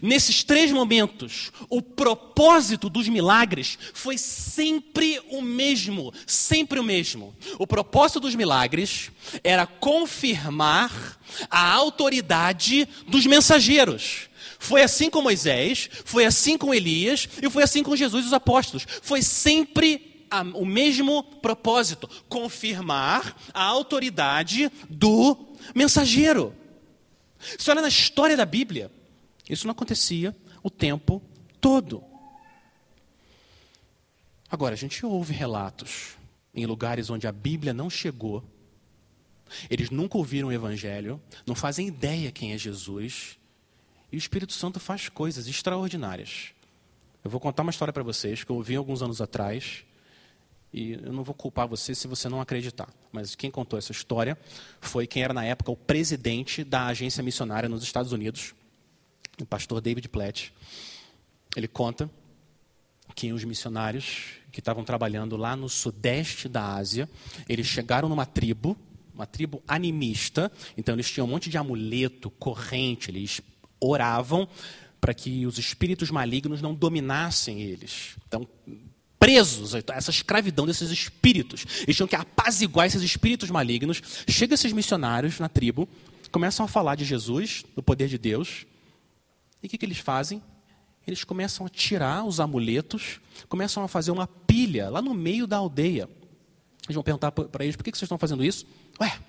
[0.00, 7.34] Nesses três momentos, o propósito dos milagres foi sempre o mesmo, sempre o mesmo.
[7.58, 9.10] O propósito dos milagres
[9.42, 11.18] era confirmar
[11.50, 14.28] a autoridade dos mensageiros.
[14.60, 18.32] Foi assim com Moisés, foi assim com Elias e foi assim com Jesus e os
[18.32, 18.86] apóstolos.
[19.02, 25.36] Foi sempre a, o mesmo propósito: confirmar a autoridade do
[25.74, 26.54] mensageiro.
[27.58, 28.90] Se olha na história da Bíblia,
[29.48, 31.22] isso não acontecia o tempo
[31.60, 32.02] todo.
[34.50, 36.16] Agora, a gente ouve relatos
[36.54, 38.44] em lugares onde a Bíblia não chegou,
[39.68, 43.38] eles nunca ouviram o Evangelho, não fazem ideia quem é Jesus,
[44.10, 46.52] e o Espírito Santo faz coisas extraordinárias.
[47.24, 49.84] Eu vou contar uma história para vocês que eu ouvi alguns anos atrás,
[50.72, 54.38] e eu não vou culpar você se você não acreditar, mas quem contou essa história
[54.80, 58.54] foi quem era na época o presidente da agência missionária nos Estados Unidos,
[59.40, 60.52] o pastor David Platt,
[61.54, 62.10] ele conta
[63.14, 67.08] que os missionários que estavam trabalhando lá no sudeste da Ásia,
[67.48, 68.76] eles chegaram numa tribo,
[69.14, 73.40] uma tribo animista, então eles tinham um monte de amuleto, corrente, eles
[73.80, 74.48] oravam
[75.00, 78.16] para que os espíritos malignos não dominassem eles.
[78.28, 78.46] Então,
[79.22, 81.64] presos a essa escravidão desses espíritos.
[81.84, 84.02] Eles tinham que apaziguar esses espíritos malignos.
[84.26, 85.88] Chegam esses missionários na tribo,
[86.32, 88.66] começam a falar de Jesus, do poder de Deus,
[89.62, 90.42] e o que, que eles fazem?
[91.06, 95.58] Eles começam a tirar os amuletos, começam a fazer uma pilha lá no meio da
[95.58, 96.08] aldeia.
[96.84, 98.66] Eles vão perguntar para eles: por que, que vocês estão fazendo isso?
[99.00, 99.20] Ué,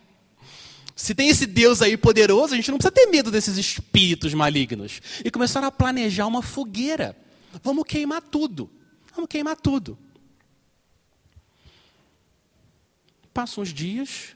[0.96, 5.02] se tem esse Deus aí poderoso, a gente não precisa ter medo desses espíritos malignos.
[5.24, 7.16] E começaram a planejar uma fogueira.
[7.64, 8.72] Vamos queimar tudo.
[9.14, 9.98] Vamos queimar tudo.
[13.34, 14.36] Passam os dias,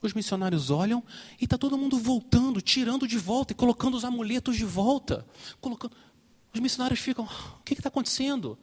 [0.00, 1.02] os missionários olham
[1.40, 5.26] e está todo mundo voltando, tirando de volta e colocando os amuletos de volta.
[5.60, 5.96] Colocando...
[6.52, 8.58] Os missionários ficam: o que está acontecendo?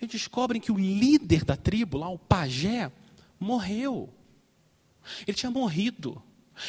[0.00, 2.90] Eles descobrem que o líder da tribo, lá, o pajé,
[3.38, 4.12] morreu.
[5.26, 6.22] Ele tinha morrido.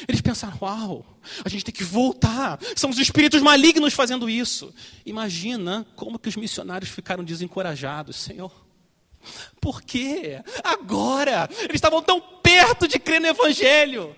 [0.08, 1.06] Eles pensaram: uau,
[1.44, 2.60] a gente tem que voltar.
[2.76, 4.74] São os espíritos malignos fazendo isso.
[5.06, 8.52] Imagina como que os missionários ficaram desencorajados, Senhor.
[9.62, 10.42] Por quê?
[10.64, 11.50] Agora!
[11.62, 14.16] Eles estavam tão perto de crer no Evangelho.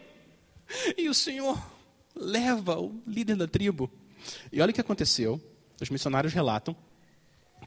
[0.98, 1.62] E o Senhor
[2.16, 3.92] leva o líder da tribo.
[4.52, 5.40] E olha o que aconteceu.
[5.80, 6.76] Os missionários relatam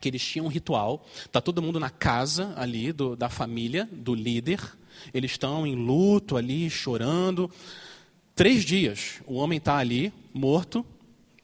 [0.01, 1.07] que eles tinham um ritual.
[1.25, 4.61] Está todo mundo na casa ali do, da família, do líder.
[5.13, 7.51] Eles estão em luto ali, chorando.
[8.39, 10.87] Três dias, o homem está ali, morto,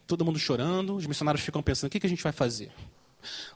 [0.07, 2.70] todo mundo chorando, os missionários ficam pensando: o que, a gente vai fazer?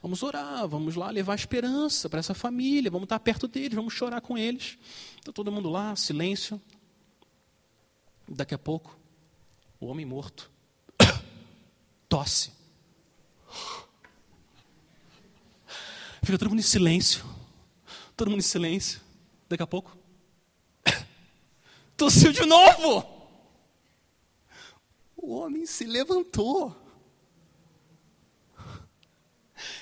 [0.01, 4.19] Vamos orar, vamos lá levar esperança para essa família, vamos estar perto deles, vamos chorar
[4.19, 4.77] com eles.
[5.17, 6.61] Está todo mundo lá, silêncio.
[8.27, 8.99] Daqui a pouco,
[9.79, 10.51] o homem morto
[12.09, 12.51] tosse.
[16.21, 17.23] Fica todo mundo em silêncio.
[18.17, 18.99] Todo mundo em silêncio.
[19.47, 19.97] Daqui a pouco,
[21.95, 23.18] tossiu de novo.
[25.29, 26.75] O homem se levantou.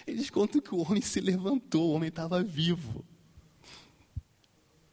[0.05, 3.05] Eles contam que o homem se levantou, o homem estava vivo.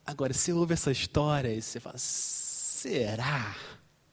[0.07, 3.57] Agora, você ouve essa história e você fala: será?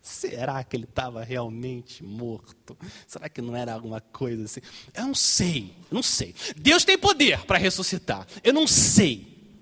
[0.02, 2.76] Será que ele estava realmente morto?
[3.06, 4.62] Será que não era alguma coisa assim?
[4.96, 6.34] Eu não sei, eu não sei.
[6.58, 8.26] Deus tem poder para ressuscitar.
[8.44, 9.62] Eu não sei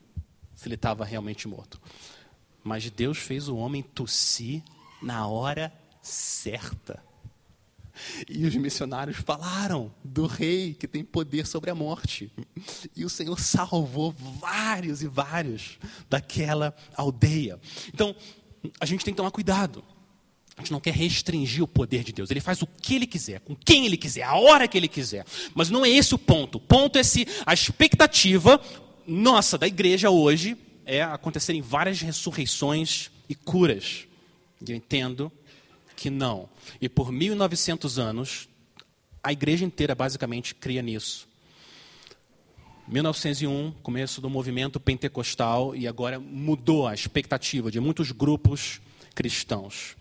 [0.55, 1.77] se ele estava realmente morto.
[2.63, 4.63] Mas Deus fez o homem tossir
[5.01, 7.03] na hora certa.
[8.29, 12.31] E os missionários falaram do rei que tem poder sobre a morte.
[12.95, 15.77] E o Senhor salvou vários e vários
[16.09, 17.59] daquela aldeia.
[17.93, 18.15] Então,
[18.79, 19.83] a gente tem que tomar cuidado.
[20.55, 22.29] A gente não quer restringir o poder de Deus.
[22.29, 25.25] Ele faz o que ele quiser, com quem ele quiser, a hora que ele quiser.
[25.55, 26.57] Mas não é esse o ponto.
[26.57, 28.61] O ponto é se a expectativa
[29.07, 34.05] nossa da igreja hoje é acontecerem várias ressurreições e curas.
[34.67, 35.31] Eu entendo
[35.99, 36.47] que não.
[36.79, 38.47] E por 1900 anos,
[39.21, 41.27] a igreja inteira basicamente cria nisso.
[42.87, 48.79] 1901, começo do movimento pentecostal, e agora mudou a expectativa de muitos grupos
[49.13, 49.97] cristãos.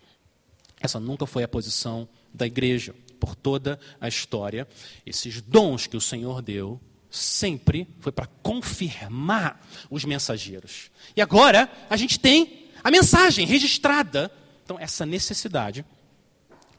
[0.79, 4.65] Essa nunca foi a posição da igreja por toda a história.
[5.05, 6.79] Esses dons que o Senhor deu
[7.11, 10.89] sempre foi para confirmar os mensageiros.
[11.13, 14.31] E agora a gente tem a mensagem registrada
[14.69, 15.83] então, essa necessidade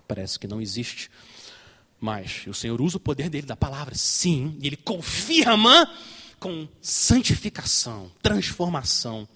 [0.07, 1.11] parece que não existe
[1.99, 2.47] mais.
[2.47, 5.93] O Senhor usa o poder dele, da palavra, sim, e ele confirma
[6.39, 9.29] com santificação, transformação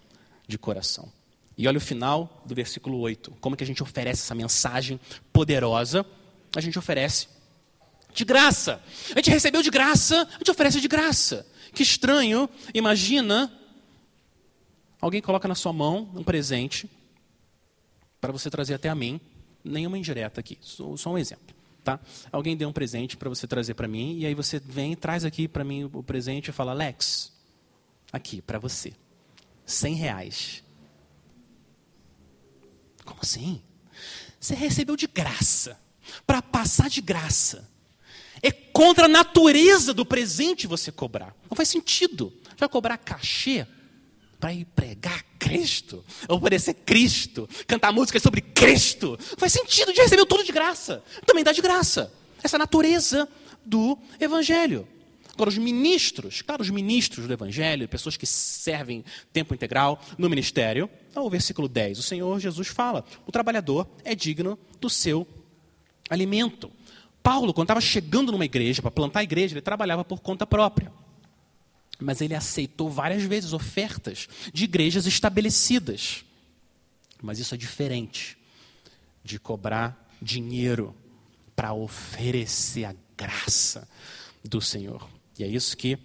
[0.47, 1.13] de coração.
[1.59, 3.33] E olha o final do versículo 8.
[3.41, 5.01] Como que a gente oferece essa mensagem
[5.33, 6.07] poderosa?
[6.55, 7.27] A gente oferece
[8.15, 8.81] de graça.
[9.11, 11.45] A gente recebeu de graça, a gente oferece de graça.
[11.73, 13.53] Que estranho, imagina
[15.01, 16.89] alguém coloca na sua mão um presente
[18.25, 19.21] para você trazer até a mim,
[19.63, 21.55] nenhuma indireta aqui, só, só um exemplo.
[21.85, 22.01] Tá?
[22.33, 25.47] Alguém deu um presente para você trazer para mim, e aí você vem traz aqui
[25.47, 27.31] para mim o presente e fala, Lex,
[28.11, 28.95] aqui, para você,
[29.67, 30.65] 100 reais.
[33.05, 33.61] Como assim?
[34.41, 35.79] Você recebeu de graça,
[36.27, 37.71] para passar de graça.
[38.43, 41.37] É contra a natureza do presente você cobrar.
[41.51, 42.33] Não faz sentido.
[42.57, 43.67] Vai cobrar cachê
[44.45, 49.19] para ir pregar Cristo, oferecer Cristo, cantar músicas sobre Cristo.
[49.39, 51.03] Faz sentido de receber tudo de graça.
[51.25, 52.13] Também dá de graça.
[52.43, 53.27] Essa natureza
[53.65, 54.87] do Evangelho.
[55.33, 59.03] Agora, os ministros, claro, os ministros do Evangelho, pessoas que servem
[59.33, 64.59] tempo integral no ministério, o versículo 10, o Senhor Jesus fala: o trabalhador é digno
[64.79, 65.27] do seu
[66.11, 66.71] alimento.
[67.23, 70.93] Paulo, quando estava chegando numa igreja, para plantar a igreja, ele trabalhava por conta própria.
[72.01, 76.25] Mas ele aceitou várias vezes ofertas de igrejas estabelecidas.
[77.23, 78.37] Mas isso é diferente
[79.23, 80.95] de cobrar dinheiro
[81.55, 83.89] para oferecer a graça
[84.43, 85.09] do Senhor.
[85.39, 85.99] E é isso que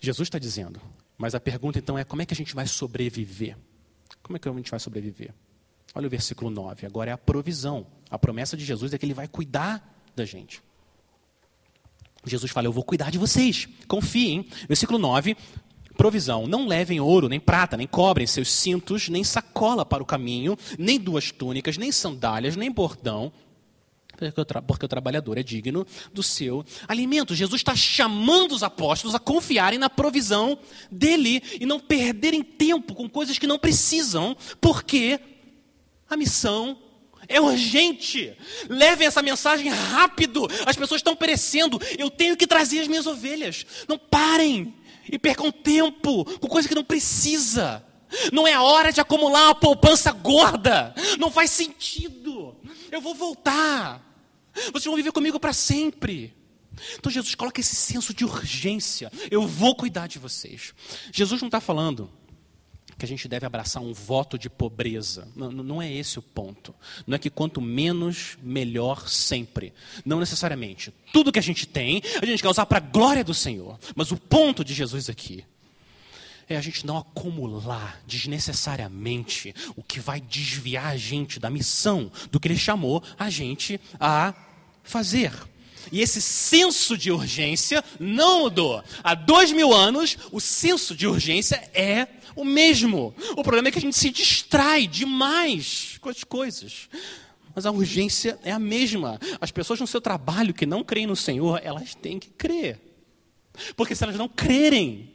[0.00, 0.80] Jesus está dizendo.
[1.16, 3.56] Mas a pergunta então é: como é que a gente vai sobreviver?
[4.22, 5.32] Como é que a gente vai sobreviver?
[5.94, 6.86] Olha o versículo 9.
[6.86, 7.86] Agora é a provisão.
[8.10, 10.62] A promessa de Jesus é que ele vai cuidar da gente.
[12.26, 14.46] Jesus fala: Eu vou cuidar de vocês, confiem.
[14.68, 15.36] Versículo 9:
[15.96, 16.46] provisão.
[16.46, 20.56] Não levem ouro, nem prata, nem cobre em seus cintos, nem sacola para o caminho,
[20.78, 23.32] nem duas túnicas, nem sandálias, nem bordão,
[24.66, 27.34] porque o trabalhador é digno do seu alimento.
[27.34, 30.58] Jesus está chamando os apóstolos a confiarem na provisão
[30.90, 35.18] dele e não perderem tempo com coisas que não precisam, porque
[36.08, 36.78] a missão
[37.28, 38.36] é urgente.
[38.68, 40.48] Levem essa mensagem rápido.
[40.66, 41.80] As pessoas estão perecendo.
[41.98, 43.66] Eu tenho que trazer as minhas ovelhas.
[43.88, 44.74] Não parem
[45.10, 47.84] e percam tempo com coisa que não precisa.
[48.32, 50.94] Não é hora de acumular uma poupança gorda.
[51.18, 52.56] Não faz sentido.
[52.90, 54.02] Eu vou voltar.
[54.72, 56.34] Vocês vão viver comigo para sempre.
[56.98, 59.10] Então Jesus coloca esse senso de urgência.
[59.30, 60.74] Eu vou cuidar de vocês.
[61.12, 62.10] Jesus não está falando
[62.98, 65.28] que a gente deve abraçar um voto de pobreza.
[65.34, 66.74] Não, não é esse o ponto.
[67.06, 69.72] Não é que quanto menos, melhor sempre.
[70.04, 70.92] Não necessariamente.
[71.12, 73.78] Tudo que a gente tem, a gente quer usar para a glória do Senhor.
[73.94, 75.44] Mas o ponto de Jesus aqui
[76.48, 82.38] é a gente não acumular desnecessariamente o que vai desviar a gente da missão, do
[82.38, 84.34] que Ele chamou a gente a
[84.82, 85.32] fazer.
[85.92, 88.82] E esse senso de urgência não mudou.
[89.02, 93.14] Há dois mil anos, o senso de urgência é o mesmo.
[93.36, 96.88] O problema é que a gente se distrai demais com as coisas.
[97.54, 99.18] Mas a urgência é a mesma.
[99.40, 102.80] As pessoas no seu trabalho que não creem no Senhor, elas têm que crer.
[103.76, 105.12] Porque se elas não crerem,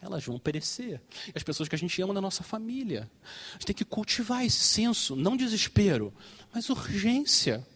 [0.00, 1.00] elas vão perecer.
[1.34, 3.10] As pessoas que a gente ama na nossa família.
[3.50, 6.12] A gente tem que cultivar esse senso, não desespero,
[6.52, 7.66] mas urgência.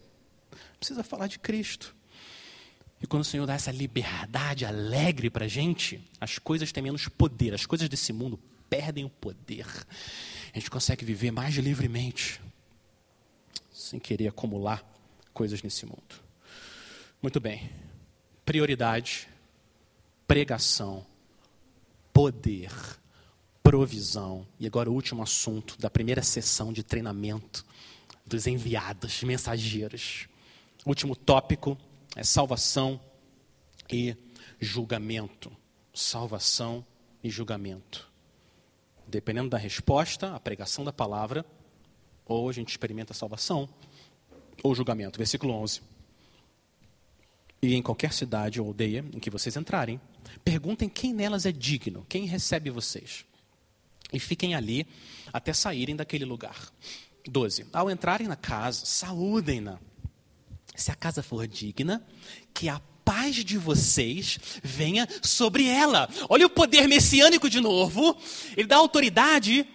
[0.79, 1.95] Precisa falar de Cristo.
[3.01, 7.07] E quando o Senhor dá essa liberdade alegre para a gente, as coisas têm menos
[7.07, 8.39] poder, as coisas desse mundo
[8.69, 9.65] perdem o poder.
[10.53, 12.39] A gente consegue viver mais livremente,
[13.73, 14.85] sem querer acumular
[15.33, 16.21] coisas nesse mundo.
[17.21, 17.71] Muito bem.
[18.45, 19.27] Prioridade,
[20.27, 21.05] pregação,
[22.13, 22.71] poder,
[23.63, 24.45] provisão.
[24.59, 27.65] E agora o último assunto da primeira sessão de treinamento
[28.25, 30.27] dos enviados, mensageiros.
[30.85, 31.77] Último tópico
[32.15, 32.99] é salvação
[33.91, 34.15] e
[34.59, 35.51] julgamento.
[35.93, 36.85] Salvação
[37.23, 38.09] e julgamento.
[39.07, 41.45] Dependendo da resposta, a pregação da palavra,
[42.25, 43.67] ou a gente experimenta salvação
[44.63, 45.17] ou julgamento.
[45.17, 45.81] Versículo 11.
[47.61, 49.99] E em qualquer cidade ou aldeia em que vocês entrarem,
[50.43, 53.25] perguntem quem nelas é digno, quem recebe vocês.
[54.11, 54.87] E fiquem ali
[55.31, 56.71] até saírem daquele lugar.
[57.25, 57.67] 12.
[57.71, 59.79] Ao entrarem na casa, saúdem-na
[60.75, 62.03] se a casa for digna,
[62.53, 66.09] que a paz de vocês venha sobre ela.
[66.29, 68.17] Olha o poder messiânico de novo.
[68.55, 69.67] Ele dá autoridade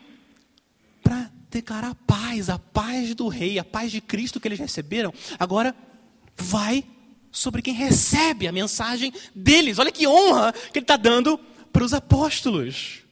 [1.03, 5.13] para declarar paz, a paz do rei, a paz de Cristo que eles receberam.
[5.39, 5.75] Agora
[6.35, 6.85] vai
[7.31, 9.79] sobre quem recebe a mensagem deles.
[9.79, 11.39] Olha que honra que ele está dando
[11.73, 13.03] para os apóstolos.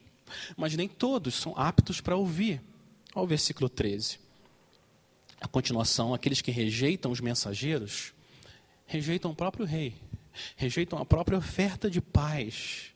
[0.57, 2.61] Mas nem todos são aptos para ouvir.
[3.15, 4.24] Olha o versículo 13
[5.45, 8.15] a continuação, aqueles que rejeitam os mensageiros,
[8.87, 9.95] rejeitam o próprio rei,
[10.57, 12.87] rejeitam a própria oferta de paz.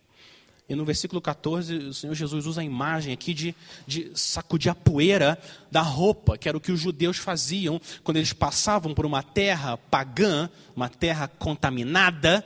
[0.67, 3.55] E no versículo 14, o Senhor Jesus usa a imagem aqui de,
[3.87, 5.39] de sacudir a poeira
[5.71, 9.77] da roupa, que era o que os judeus faziam quando eles passavam por uma terra
[9.77, 12.43] pagã, uma terra contaminada.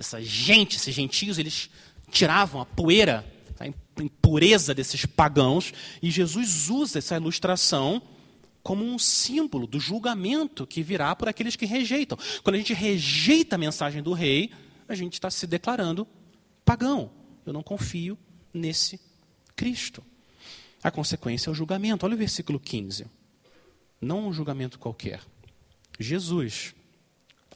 [0.00, 1.70] Essa gente, esses gentios, eles
[2.10, 3.24] tiravam a poeira,
[3.60, 8.02] a impureza desses pagãos, e Jesus usa essa ilustração
[8.64, 12.18] como um símbolo do julgamento que virá por aqueles que rejeitam.
[12.42, 14.50] Quando a gente rejeita a mensagem do rei,
[14.88, 16.08] a gente está se declarando
[16.64, 17.10] pagão.
[17.44, 18.18] Eu não confio
[18.54, 18.98] nesse
[19.54, 20.02] Cristo.
[20.82, 22.06] A consequência é o julgamento.
[22.06, 23.06] Olha o versículo 15.
[24.00, 25.20] Não um julgamento qualquer.
[26.00, 26.74] Jesus,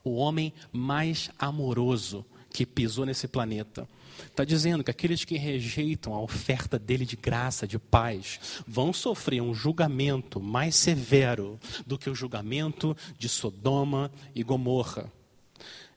[0.05, 3.89] o homem mais amoroso que pisou nesse planeta,
[4.27, 9.41] Está dizendo que aqueles que rejeitam a oferta dele de graça, de paz, vão sofrer
[9.41, 15.11] um julgamento mais severo do que o julgamento de Sodoma e Gomorra.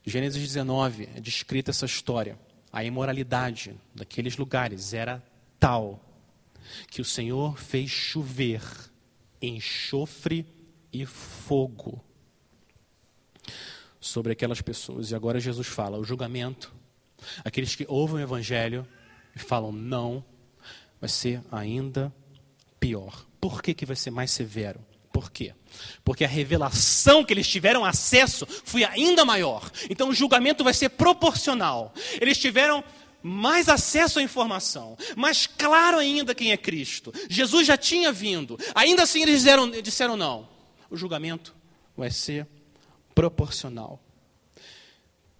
[0.04, 2.38] Gênesis 19 é descrita essa história.
[2.72, 5.22] A imoralidade daqueles lugares era
[5.60, 6.00] tal
[6.88, 8.62] que o Senhor fez chover
[9.42, 10.46] enxofre
[10.92, 12.02] e fogo
[14.00, 15.10] sobre aquelas pessoas.
[15.10, 16.72] E agora Jesus fala: o julgamento
[17.44, 18.86] Aqueles que ouvem o Evangelho
[19.34, 20.24] e falam não,
[21.00, 22.12] vai ser ainda
[22.78, 23.26] pior.
[23.40, 24.80] Por que, que vai ser mais severo?
[25.12, 25.54] Por quê?
[26.04, 29.70] Porque a revelação que eles tiveram acesso foi ainda maior.
[29.90, 31.92] Então o julgamento vai ser proporcional.
[32.20, 32.82] Eles tiveram
[33.22, 37.12] mais acesso à informação, mais claro ainda quem é Cristo.
[37.28, 38.58] Jesus já tinha vindo.
[38.74, 40.48] Ainda assim eles disseram, disseram não.
[40.90, 41.54] O julgamento
[41.96, 42.46] vai ser
[43.14, 44.00] proporcional.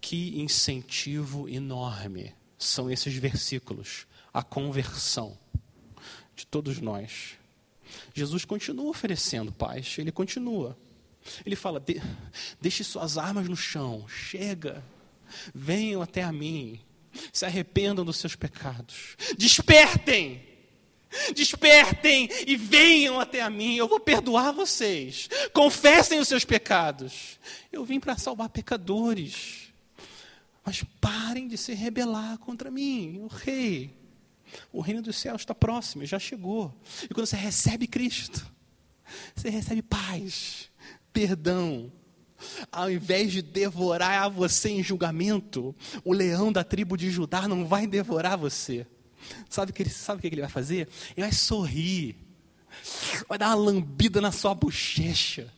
[0.03, 5.38] Que incentivo enorme são esses versículos, a conversão
[6.34, 7.38] de todos nós.
[8.12, 10.76] Jesus continua oferecendo paz, ele continua.
[11.46, 12.03] Ele fala: de,
[12.61, 14.82] deixe suas armas no chão, chega,
[15.55, 16.80] venham até a mim,
[17.32, 20.42] se arrependam dos seus pecados, despertem,
[21.32, 27.38] despertem e venham até a mim, eu vou perdoar vocês, confessem os seus pecados.
[27.70, 29.61] Eu vim para salvar pecadores.
[30.64, 33.96] Mas parem de se rebelar contra mim, o rei.
[34.72, 36.74] O reino dos céus está próximo, já chegou.
[37.04, 38.46] E quando você recebe Cristo,
[39.34, 40.70] você recebe paz,
[41.12, 41.92] perdão.
[42.70, 47.86] Ao invés de devorar você em julgamento, o leão da tribo de Judá não vai
[47.86, 48.86] devorar você.
[49.48, 50.88] Sabe o que ele, sabe o que ele vai fazer?
[51.16, 52.16] Ele vai sorrir,
[53.28, 55.52] vai dar uma lambida na sua bochecha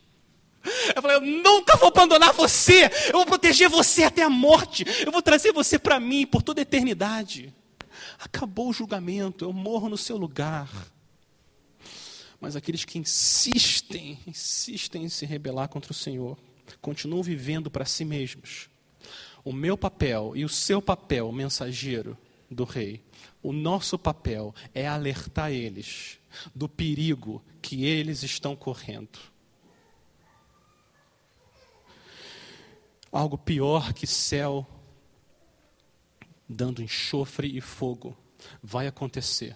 [0.95, 2.89] eu falei, eu nunca vou abandonar você.
[3.07, 4.85] Eu vou proteger você até a morte.
[5.05, 7.53] Eu vou trazer você para mim por toda a eternidade.
[8.19, 10.69] Acabou o julgamento, eu morro no seu lugar.
[12.39, 16.37] Mas aqueles que insistem, insistem em se rebelar contra o Senhor,
[16.81, 18.69] continuam vivendo para si mesmos.
[19.43, 22.17] O meu papel e o seu papel, mensageiro
[22.49, 23.01] do rei,
[23.41, 26.19] o nosso papel é alertar eles
[26.53, 29.19] do perigo que eles estão correndo.
[33.15, 34.67] Algo pior que céu
[36.49, 38.13] dando enxofre e fogo
[38.61, 39.55] vai acontecer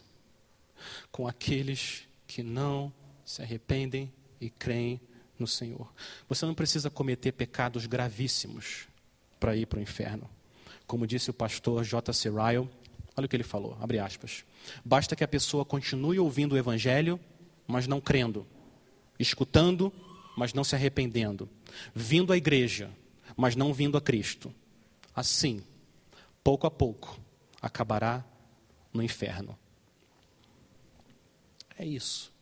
[1.11, 2.89] com aqueles que não
[3.25, 5.01] se arrependem e creem
[5.37, 5.91] no Senhor.
[6.29, 8.87] Você não precisa cometer pecados gravíssimos
[9.41, 10.29] para ir para o inferno.
[10.87, 12.29] Como disse o pastor J.C.
[12.29, 12.69] Ryle,
[13.13, 14.45] olha o que ele falou, abre aspas.
[14.85, 17.19] Basta que a pessoa continue ouvindo o evangelho,
[17.67, 18.47] mas não crendo,
[19.19, 19.91] escutando,
[20.37, 21.49] mas não se arrependendo,
[21.93, 22.89] vindo à igreja,
[23.39, 24.53] mas não vindo a Cristo.
[25.15, 25.63] Assim,
[26.43, 27.17] pouco a pouco,
[27.61, 28.21] acabará
[28.93, 29.57] no inferno.
[31.77, 32.33] É isso.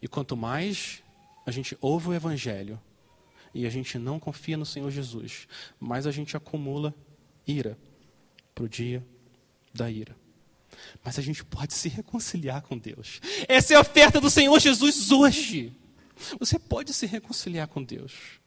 [0.00, 1.02] E quanto mais
[1.44, 2.80] a gente ouve o Evangelho
[3.52, 5.48] e a gente não confia no Senhor Jesus,
[5.80, 6.94] mais a gente acumula
[7.44, 7.76] ira
[8.54, 9.04] para o dia
[9.74, 10.14] da ira.
[11.02, 13.20] Mas a gente pode se reconciliar com Deus.
[13.48, 15.72] Essa é a oferta do Senhor Jesus hoje.
[16.38, 18.38] Você pode se reconciliar com Deus.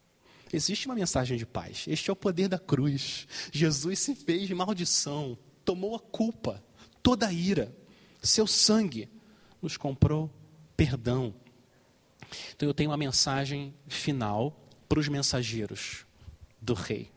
[0.54, 1.86] Existe uma mensagem de paz.
[1.88, 3.28] Este é o poder da cruz.
[3.52, 6.64] Jesus se fez de maldição, tomou a culpa,
[7.02, 7.76] toda a ira.
[8.22, 9.10] Seu sangue
[9.62, 10.30] nos comprou
[10.76, 11.34] perdão.
[12.56, 16.06] Então eu tenho uma mensagem final para os mensageiros
[16.62, 17.10] do rei.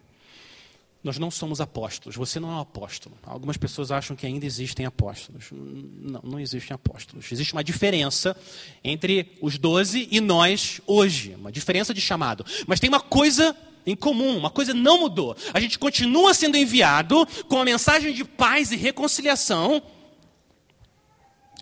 [1.05, 3.15] Nós não somos apóstolos, você não é um apóstolo.
[3.23, 5.51] Algumas pessoas acham que ainda existem apóstolos.
[5.53, 7.31] Não, não existem apóstolos.
[7.31, 8.35] Existe uma diferença
[8.83, 12.43] entre os doze e nós hoje, uma diferença de chamado.
[12.67, 13.55] Mas tem uma coisa
[13.87, 15.37] em comum, uma coisa não mudou.
[15.53, 19.83] A gente continua sendo enviado com a mensagem de paz e reconciliação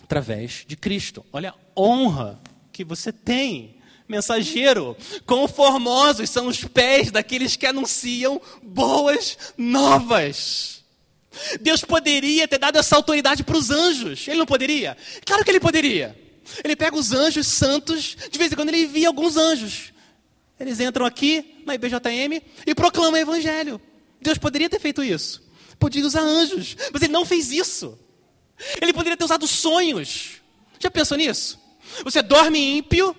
[0.05, 1.27] através de Cristo.
[1.33, 2.41] Olha a honra
[2.71, 3.75] que você tem,
[4.13, 4.97] mensageiro.
[5.27, 10.85] Quão formosos são os pés daqueles que anunciam boas novas.
[11.61, 14.29] Deus poderia ter dado essa autoridade para os anjos.
[14.29, 14.97] Ele não poderia?
[15.25, 16.17] Claro que ele poderia.
[16.63, 19.93] Ele pega os anjos santos, de vez em quando ele envia alguns anjos.
[20.61, 23.81] Eles entram aqui na IBJM e proclamam o evangelho.
[24.21, 25.43] Deus poderia ter feito isso.
[25.79, 27.99] Podia usar anjos, mas ele não fez isso.
[28.81, 30.43] Ele poderia ter usado sonhos.
[30.79, 31.59] Já pensou nisso?
[32.05, 33.17] Você dorme ímpio,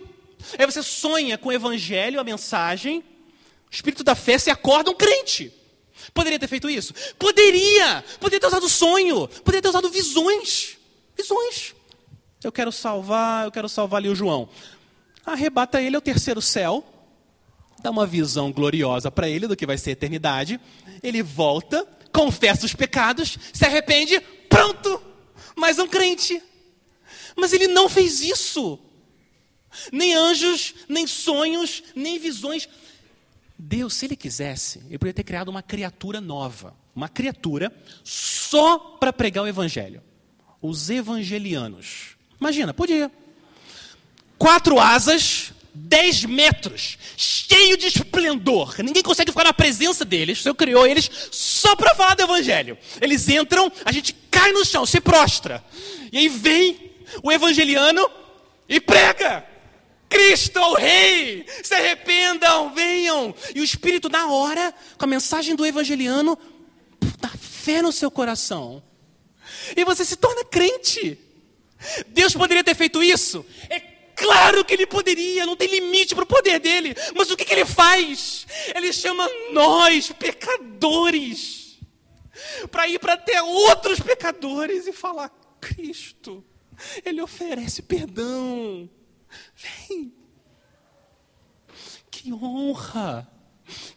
[0.57, 4.93] aí você sonha com o evangelho, a mensagem, o espírito da fé, se acorda um
[4.93, 5.51] crente.
[6.13, 6.93] Poderia ter feito isso?
[7.17, 8.03] Poderia!
[8.19, 10.77] Poderia ter usado sonho, poderia ter usado visões.
[11.15, 11.73] Visões.
[12.43, 14.49] Eu quero salvar, eu quero salvar ali o João.
[15.25, 16.83] Arrebata ele ao terceiro céu,
[17.81, 20.59] dá uma visão gloriosa para ele do que vai ser a eternidade.
[21.01, 24.19] Ele volta, confessa os pecados, se arrepende,
[24.49, 25.13] pronto!
[25.55, 26.41] mais um crente.
[27.35, 28.79] Mas ele não fez isso.
[29.91, 32.67] Nem anjos, nem sonhos, nem visões.
[33.57, 36.75] Deus, se ele quisesse, ele poderia ter criado uma criatura nova.
[36.95, 40.01] Uma criatura só para pregar o evangelho.
[40.61, 42.15] Os evangelianos.
[42.39, 43.11] Imagina, podia.
[44.37, 48.75] Quatro asas, 10 metros, cheio de esplendor.
[48.79, 50.39] Ninguém consegue ficar na presença deles.
[50.39, 52.77] O Senhor criou eles só para falar do Evangelho.
[53.01, 55.63] Eles entram, a gente cai no chão, se prostra.
[56.11, 56.91] E aí vem
[57.23, 58.07] o evangeliano
[58.69, 59.45] e prega.
[60.13, 63.33] Cristo é o Rei, se arrependam, venham.
[63.55, 66.37] E o Espírito, na hora, com a mensagem do evangeliano,
[67.19, 68.83] dá fé no seu coração.
[69.75, 71.19] E você se torna crente.
[72.09, 73.43] Deus poderia ter feito isso?
[73.69, 76.95] É Claro que ele poderia, não tem limite para o poder dele.
[77.15, 78.45] Mas o que, que ele faz?
[78.75, 81.79] Ele chama nós, pecadores,
[82.69, 86.45] para ir para até outros pecadores e falar: Cristo,
[87.03, 88.87] Ele oferece perdão.
[89.55, 90.13] Vem.
[92.09, 93.27] Que honra,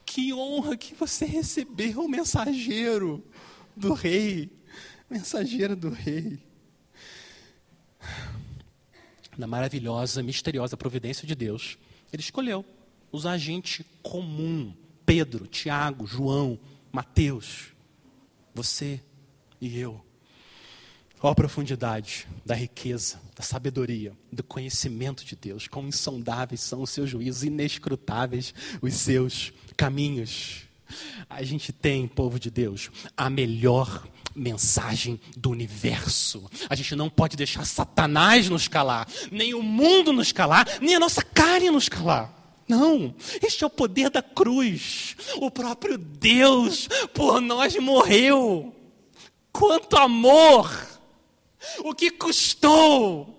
[0.04, 3.24] que honra que você recebeu o mensageiro
[3.76, 4.50] do Rei,
[5.08, 6.40] mensageiro do Rei
[9.36, 11.78] na maravilhosa, misteriosa providência de Deus,
[12.12, 12.64] ele escolheu
[13.12, 14.74] usar gente comum,
[15.04, 16.58] Pedro, Tiago, João,
[16.90, 17.72] Mateus,
[18.54, 19.00] você
[19.60, 20.05] e eu.
[21.26, 26.90] Ó a profundidade da riqueza, da sabedoria, do conhecimento de Deus, quão insondáveis são os
[26.90, 30.68] seus juízos, inescrutáveis os seus caminhos.
[31.28, 34.06] A gente tem, povo de Deus, a melhor
[34.36, 36.48] mensagem do universo.
[36.70, 41.00] A gente não pode deixar Satanás nos calar, nem o mundo nos calar, nem a
[41.00, 42.32] nossa carne nos calar.
[42.68, 43.12] Não,
[43.42, 45.16] este é o poder da cruz.
[45.38, 48.72] O próprio Deus por nós morreu.
[49.50, 50.95] Quanto amor!
[51.78, 53.32] O que custou.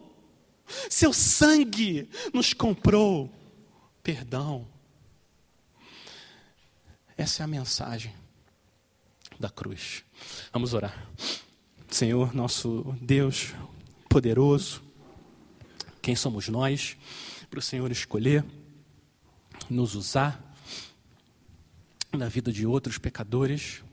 [0.89, 3.32] Seu sangue nos comprou
[4.03, 4.67] perdão.
[7.17, 8.13] Essa é a mensagem
[9.39, 10.03] da cruz.
[10.51, 11.07] Vamos orar.
[11.89, 13.53] Senhor, nosso Deus
[14.09, 14.82] poderoso,
[16.01, 16.97] quem somos nós
[17.49, 18.43] para o Senhor escolher,
[19.69, 20.41] nos usar
[22.11, 23.84] na vida de outros pecadores.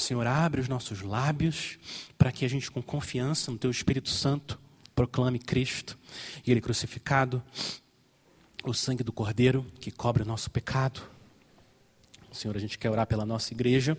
[0.00, 1.78] Senhor abre os nossos lábios
[2.18, 4.58] para que a gente, com confiança no Teu Espírito Santo,
[4.94, 5.98] proclame Cristo
[6.46, 7.42] e Ele crucificado,
[8.64, 11.02] o sangue do Cordeiro que cobre o nosso pecado.
[12.32, 13.96] Senhor, a gente quer orar pela nossa igreja,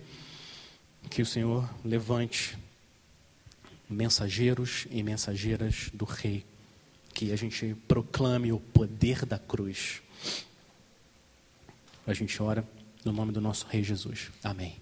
[1.10, 2.56] que o Senhor levante
[3.88, 6.44] mensageiros e mensageiras do Rei,
[7.14, 10.02] que a gente proclame o poder da cruz.
[12.06, 12.66] A gente ora
[13.04, 14.30] no nome do nosso Rei Jesus.
[14.44, 14.76] Amém.